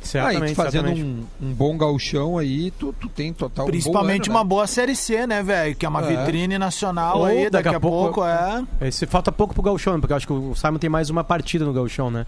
[0.00, 4.38] Certamente, ah, fazendo um, um, bom gauchão aí, tu, tu tem total Principalmente um ano,
[4.38, 4.48] uma né?
[4.48, 5.74] boa Série C, né, velho?
[5.74, 6.16] Que é uma é.
[6.16, 8.64] vitrine nacional Ou aí, daqui, daqui a pouco, pouco é...
[8.82, 8.90] é...
[8.90, 11.64] Se falta pouco pro gauchão, porque eu acho que o Simon tem mais uma partida
[11.64, 12.26] no gauchão, né?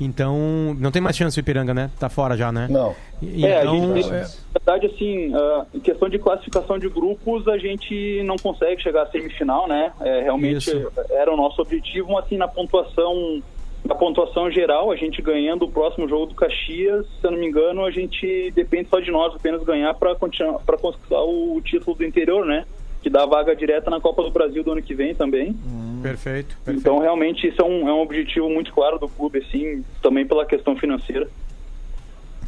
[0.00, 1.90] Então, não tem mais chance o Ipiranga, né?
[1.98, 2.66] Tá fora já, né?
[2.68, 2.94] Não.
[3.22, 4.20] Então, é, gente, é...
[4.20, 9.02] na verdade, assim, uh, em questão de classificação de grupos, a gente não consegue chegar
[9.02, 9.92] à semifinal, né?
[10.00, 10.92] É, realmente Isso.
[11.10, 13.42] era o nosso objetivo, mas assim, na pontuação
[13.84, 17.46] na pontuação geral, a gente ganhando o próximo jogo do Caxias, se eu não me
[17.46, 21.94] engano, a gente depende só de nós apenas ganhar para continuar para conquistar o título
[21.94, 22.64] do interior, né?
[23.04, 25.50] que dá vaga direta na Copa do Brasil do ano que vem também.
[25.50, 29.38] Hum, perfeito, perfeito, Então, realmente, isso é um, é um objetivo muito claro do clube,
[29.38, 31.28] assim, também pela questão financeira.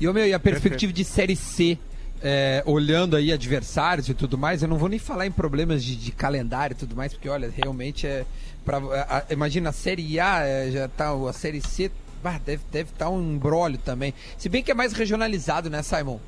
[0.00, 1.78] E, meu, e a perspectiva de Série C,
[2.22, 5.96] é, olhando aí adversários e tudo mais, eu não vou nem falar em problemas de,
[5.96, 8.24] de calendário e tudo mais, porque, olha, realmente é...
[8.64, 11.12] Pra, a- a- imagina, a Série A é, já tá...
[11.12, 11.90] A Série C
[12.22, 14.12] bah, deve estar deve tá um embrólio também.
[14.36, 16.18] Se bem que é mais regionalizado, né, Simon?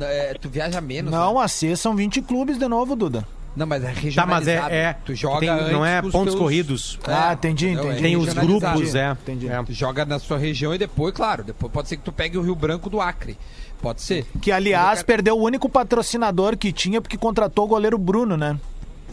[0.00, 1.10] É, tu viaja menos.
[1.10, 1.40] Não, né?
[1.44, 3.26] a C são 20 clubes de novo, Duda.
[3.56, 4.62] Não, mas é Tá, regionalizado.
[4.62, 4.76] mas é.
[4.76, 6.98] é Tu joga tem- antes não é pontos teus- corridos.
[7.06, 8.00] É, Ah, entendi, entendi.
[8.02, 9.10] Tem os grupos, é.
[9.12, 9.48] Entendi.
[9.48, 9.62] É.
[9.64, 12.42] Tu joga na sua região e depois, claro, depois pode ser que tu pegue o
[12.42, 13.36] Rio Branco do Acre.
[13.82, 14.26] Pode ser.
[14.40, 18.58] Que, aliás, perdeu o único patrocinador que tinha porque contratou o goleiro Bruno, né?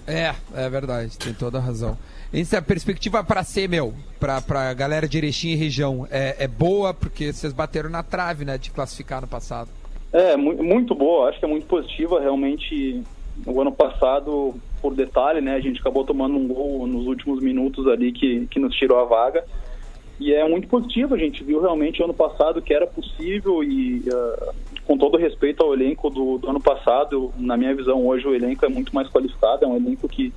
[0.08, 1.98] É, é verdade, tem toda a razão.
[2.34, 6.94] Essa perspectiva para ser, meu, pra, pra galera de Erechim e região, é, é boa
[6.94, 9.70] porque vocês bateram na trave, né, de classificar no passado.
[10.12, 12.20] É, mu- muito boa, acho que é muito positiva.
[12.20, 13.04] Realmente,
[13.46, 17.88] o ano passado, por detalhe, né, a gente acabou tomando um gol nos últimos minutos
[17.88, 19.44] ali que, que nos tirou a vaga.
[20.20, 24.54] E é muito positivo, a gente viu realmente ano passado que era possível e, ah,
[24.86, 28.66] com todo respeito ao elenco do, do ano passado, na minha visão, hoje o elenco
[28.66, 30.34] é muito mais qualificado, é um elenco que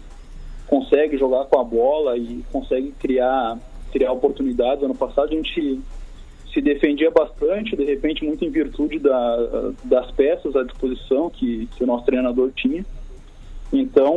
[0.66, 3.56] consegue jogar com a bola e consegue criar,
[3.92, 4.82] criar oportunidades.
[4.82, 5.80] Ano passado a gente
[6.58, 11.84] se defendia bastante, de repente muito em virtude da, das peças à disposição que, que
[11.84, 12.84] o nosso treinador tinha.
[13.72, 14.16] Então,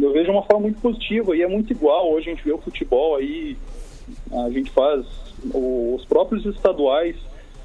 [0.00, 2.10] eu vejo uma forma muito positiva e é muito igual.
[2.12, 3.56] Hoje a gente vê o futebol aí,
[4.32, 5.04] a gente faz,
[5.52, 7.14] os próprios estaduais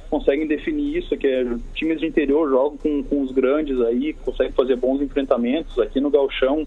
[0.10, 4.52] conseguem definir isso, que é times de interior jogam com, com os grandes aí, conseguem
[4.52, 5.80] fazer bons enfrentamentos.
[5.80, 6.66] Aqui no Galchão,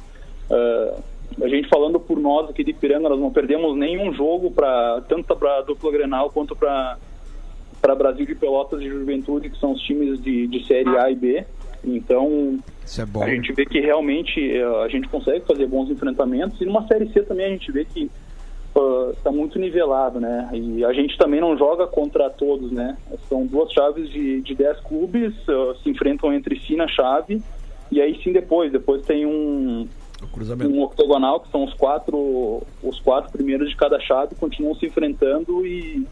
[0.50, 0.98] ah,
[1.42, 5.36] a gente falando por nós aqui de Piranga, nós não perdemos nenhum jogo para tanto
[5.36, 6.96] para dupla Grenal quanto para
[7.84, 11.14] para Brasil de Pelotas e Juventude, que são os times de, de Série A e
[11.14, 11.44] B.
[11.84, 12.58] Então,
[12.98, 16.58] é a gente vê que realmente eh, a gente consegue fazer bons enfrentamentos.
[16.62, 18.10] E numa Série C também a gente vê que
[19.12, 20.48] está muito nivelado, né?
[20.54, 22.96] E a gente também não joga contra todos, né?
[23.28, 27.42] São duas chaves de, de 10 clubes, ah, se enfrentam entre si na chave.
[27.92, 29.86] E aí sim depois, depois tem um,
[30.66, 35.66] um octogonal, que são os quatro, os quatro primeiros de cada chave, continuam se enfrentando
[35.66, 36.06] e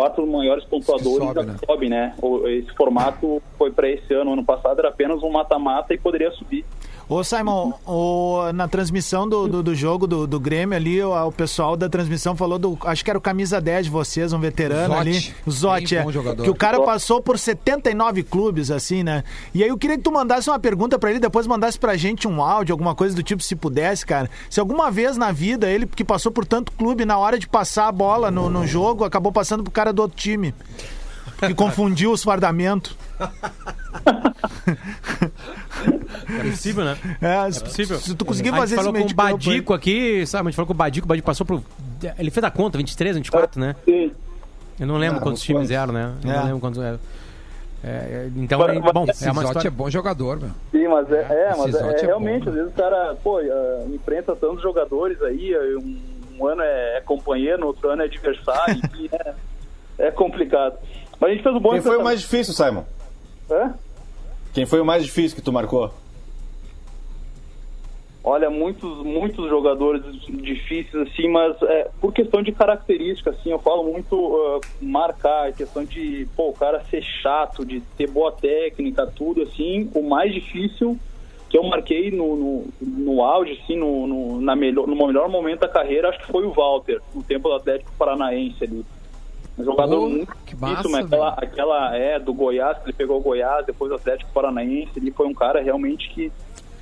[0.00, 1.56] quatro maiores pontuadores sobe, né?
[1.66, 2.14] sobem, né?
[2.46, 4.32] Esse formato foi para esse ano.
[4.32, 6.64] Ano passado era apenas um mata-mata e poderia subir.
[7.10, 11.32] Ô, Simon, o- na transmissão do, do, do jogo do, do Grêmio ali, o, o
[11.32, 12.78] pessoal da transmissão falou do.
[12.84, 15.00] Acho que era o camisa 10 de vocês, um veterano Zotti.
[15.00, 15.34] ali.
[15.44, 16.04] O Zotti, é.
[16.44, 19.24] Que o cara passou por 79 clubes, assim, né?
[19.52, 22.28] E aí eu queria que tu mandasse uma pergunta pra ele, depois mandasse pra gente
[22.28, 24.30] um áudio, alguma coisa do tipo, se pudesse, cara.
[24.48, 27.88] Se alguma vez na vida ele, que passou por tanto clube, na hora de passar
[27.88, 30.54] a bola no, no jogo, acabou passando pro cara do outro time.
[31.40, 32.96] Que confundiu os fardamentos.
[36.38, 36.96] É possível, né?
[37.20, 37.98] É, se, possível.
[37.98, 40.48] se tu conseguir a fazer gente falou esse com o Badico aqui, sabe?
[40.48, 41.62] A gente falou com o Badico, o Badico passou pro.
[42.18, 43.74] Ele fez a conta, 23, 24, né?
[43.84, 44.12] Sim.
[44.78, 45.76] Eu não lembro Ah, quantos uns times quantos.
[45.76, 46.12] eram, né?
[46.24, 46.36] Eu É.
[46.36, 46.98] não lembro quantos eram.
[47.82, 49.68] É, é, então, Mas- é, mas bom, esse é uma história.
[49.68, 50.50] é bom jogador, meu.
[50.70, 53.16] Sim, mas é, é, mas esse é, Zotti é realmente, bom, às vezes o cara,
[53.22, 55.98] pô, eh, enfrenta tantos jogadores aí, eh, um,
[56.38, 59.34] um ano é, é companheiro, no outro ano é adversário, enfim, é,
[59.98, 60.76] é complicado.
[61.18, 62.84] Mas a gente fez um bom Quem foi o mais difícil, Simon?
[63.50, 63.74] Hã?
[64.52, 65.92] Quem foi o mais difícil que tu marcou?
[68.22, 73.90] Olha, muitos, muitos jogadores difíceis, assim, mas é, por questão de característica, assim, eu falo
[73.90, 79.42] muito ah, marcar, questão de, pô, o cara ser chato, de ter boa técnica, tudo,
[79.42, 80.98] assim, o mais difícil
[81.48, 85.60] que eu marquei no, no, no auge, assim, no, no, na melhor, no melhor momento
[85.60, 88.84] da carreira, acho que foi o Walter, no tempo do Atlético Paranaense ali.
[89.58, 91.44] Um jogador Pô, muito que difícil, massa, mas aquela, velho.
[91.52, 95.26] aquela é do Goiás, que ele pegou o Goiás, depois o Atlético Paranaense, ele foi
[95.26, 96.32] um cara realmente que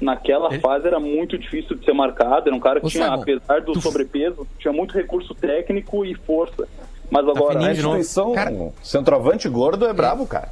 [0.00, 3.04] naquela Ele- fase era muito difícil de ser marcado, era um cara que Ô, tinha,
[3.06, 6.68] Simon, apesar do tu- sobrepeso, tinha muito recurso técnico e força.
[7.10, 7.96] Mas agora, fininho Na de novo.
[7.96, 10.50] instituição, Cara- centroavante gordo é bravo, cara.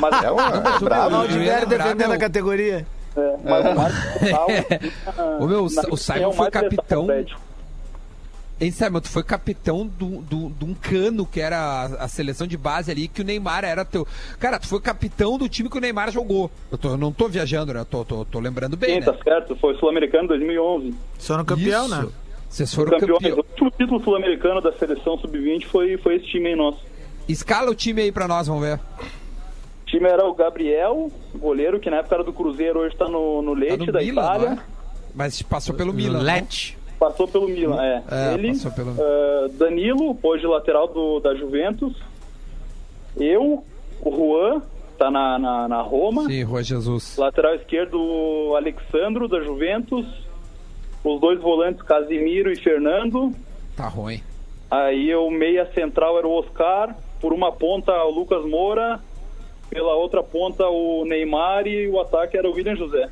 [0.00, 1.08] mas, É, um, é tu bravo.
[1.10, 2.86] viu, Valdir Eu ia Velho lembrar, defendendo a categoria.
[3.16, 4.48] é, mas o Marcos Total,
[5.40, 7.40] Ô, meu, na- o Simon é o foi capitão- Atlético.
[8.60, 12.46] Hein, Simon, tu foi capitão do- do- de um cano que era a, a seleção
[12.46, 14.06] de base ali, que o Neymar era teu.
[14.38, 16.50] Cara, tu foi capitão do time que o Neymar jogou.
[16.70, 17.80] Eu, tô- eu não tô viajando, né?
[17.80, 19.12] Eu tô, tô, tô lembrando bem, Sim, né?
[19.12, 20.94] tá certo, foi sul-americano em 2011.
[21.18, 21.96] Só no campeão, Isso.
[22.02, 22.08] né?
[22.50, 23.12] Vocês foram Campeões.
[23.22, 23.36] campeão.
[23.38, 26.80] O último título sul-americano da seleção sub-20 foi, foi esse time aí nosso.
[27.28, 28.74] Escala o time aí pra nós, vamos ver.
[28.76, 33.40] O time era o Gabriel, goleiro, que na época era do Cruzeiro, hoje está no,
[33.40, 34.48] no Tá Leite, no da Milan, Itália.
[34.50, 34.58] é?
[35.14, 36.18] Mas passou pelo Milan.
[36.18, 36.24] não?
[37.00, 38.02] Passou pelo Milan, é.
[38.10, 41.96] É, Ele, pelo- ah, Danilo, hoje lateral do, da Juventus.
[43.16, 43.64] Eu,
[44.02, 44.62] o Juan,
[44.98, 46.26] tá na, na, na Roma.
[46.26, 47.16] Sim, Rua Jesus.
[47.16, 50.06] Lateral esquerdo, o Alexandro, da Juventus.
[51.02, 53.32] Os dois volantes, Casimiro e Fernando.
[53.74, 54.20] Tá ruim.
[54.70, 56.94] Aí o meia central era o Oscar.
[57.18, 59.00] Por uma ponta, o Lucas Moura.
[59.70, 63.08] Pela outra ponta, o Neymar e o ataque era o William José.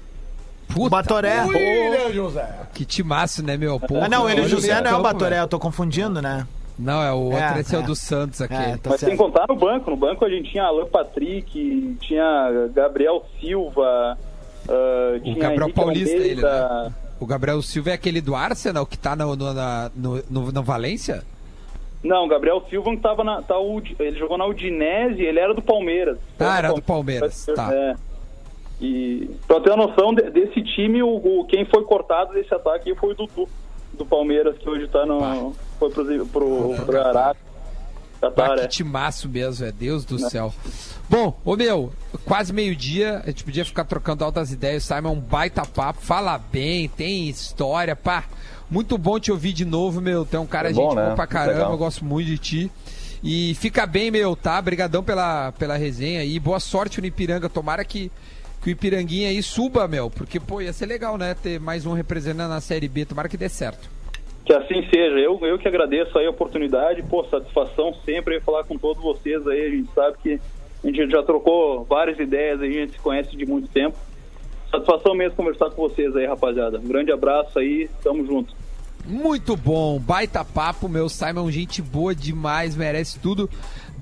[0.74, 1.42] Puta, Batoré.
[1.44, 2.48] William José.
[2.74, 3.80] Que timaço, né, meu?
[3.80, 5.44] Pô, Ah, não, ele José o não é o Batoré, velho.
[5.44, 6.46] eu tô confundindo, né?
[6.78, 7.84] Não, é o outro, É, esse é, o é.
[7.84, 8.54] do Santos aqui.
[8.54, 9.18] É, tá Mas sem certo.
[9.18, 9.90] contar no banco.
[9.90, 14.16] No banco a gente tinha Alan Patrick, tinha Gabriel Silva,
[14.68, 16.94] ah, tinha Gabriel Henrique Paulista, ele, Almeida.
[17.18, 20.62] O Gabriel Silva é aquele do Arsenal que tá no, no, na- no, no- no
[20.62, 21.24] Valência?
[22.04, 23.42] Não, Gabriel Silva que tava na.
[23.42, 23.56] Tá,
[23.98, 26.16] ele jogou na Udinese, ele era do Palmeiras.
[26.38, 27.74] Ah, era do Palmeiras, tá.
[27.74, 27.94] É.
[28.80, 32.94] E pra ter uma noção de- desse time, o, o- quem foi cortado desse ataque
[32.94, 33.48] foi o Dudu,
[33.94, 35.18] do Palmeiras, que hoje tá no.
[35.20, 35.50] Vai.
[35.78, 37.48] Foi pro, pro, pro Arábia.
[38.20, 38.66] Ah, Qatar, que é.
[38.66, 40.52] timaço mesmo, é Deus do céu.
[41.08, 41.92] Bom, ô meu,
[42.24, 44.82] quase meio-dia, a gente podia ficar trocando altas ideias.
[44.84, 48.24] O Simon é um baita papo, fala bem, tem história, pá.
[48.68, 50.24] Muito bom te ouvir de novo, meu.
[50.26, 51.10] Tem um cara É gente bom, né?
[51.10, 51.72] bom pra caramba, Legal.
[51.72, 52.72] eu gosto muito de ti.
[53.22, 54.58] E fica bem, meu, tá?
[54.58, 56.38] Obrigadão pela, pela resenha aí.
[56.40, 57.48] Boa sorte no Ipiranga.
[57.48, 58.10] Tomara que,
[58.60, 60.10] que o Ipiranguinha aí suba, meu.
[60.10, 61.34] Porque, pô, ia ser legal, né?
[61.34, 63.04] Ter mais um representando na Série B.
[63.04, 63.88] Tomara que dê certo.
[64.44, 65.18] Que assim seja.
[65.18, 67.02] Eu, eu que agradeço aí a oportunidade.
[67.02, 69.66] Pô, satisfação sempre falar com todos vocês aí.
[69.66, 70.40] A gente sabe que
[70.82, 73.96] a gente já trocou várias ideias aí, a gente se conhece de muito tempo.
[74.70, 76.78] Satisfação mesmo conversar com vocês aí, rapaziada.
[76.78, 78.54] Um grande abraço aí, tamo junto.
[79.06, 83.48] Muito bom, baita papo, meu Simon, gente boa demais, merece tudo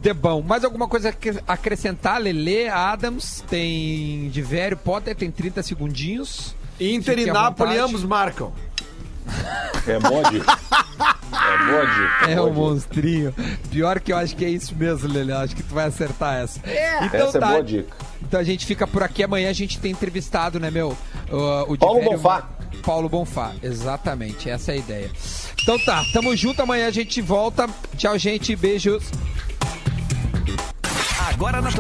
[0.07, 0.41] de bom.
[0.41, 1.13] Mais alguma coisa
[1.49, 6.55] a acrescentar, Lele, Adams, tem de Vério, Potter, tem 30 segundinhos.
[6.79, 8.53] Inter e Fique Napoli ambos marcam.
[9.27, 10.59] É dica.
[11.33, 12.31] É boa dica.
[12.31, 13.35] É boa um monstrinho.
[13.69, 15.33] Pior que eu acho que é isso mesmo, Lele.
[15.33, 16.61] Acho que tu vai acertar essa.
[17.03, 17.49] Então Essa é tá.
[17.49, 17.97] boa dica.
[18.23, 19.25] Então a gente fica por aqui.
[19.25, 20.97] Amanhã a gente tem entrevistado, né, meu?
[21.31, 22.49] O, o Paulo Diverio- Bonfá.
[22.85, 24.49] Paulo Bonfá, exatamente.
[24.49, 25.11] Essa é a ideia.
[25.61, 26.63] Então tá, tamo junto.
[26.63, 27.69] Amanhã a gente volta.
[27.97, 28.55] Tchau, gente.
[28.55, 29.11] Beijos.
[31.29, 31.71] Agora na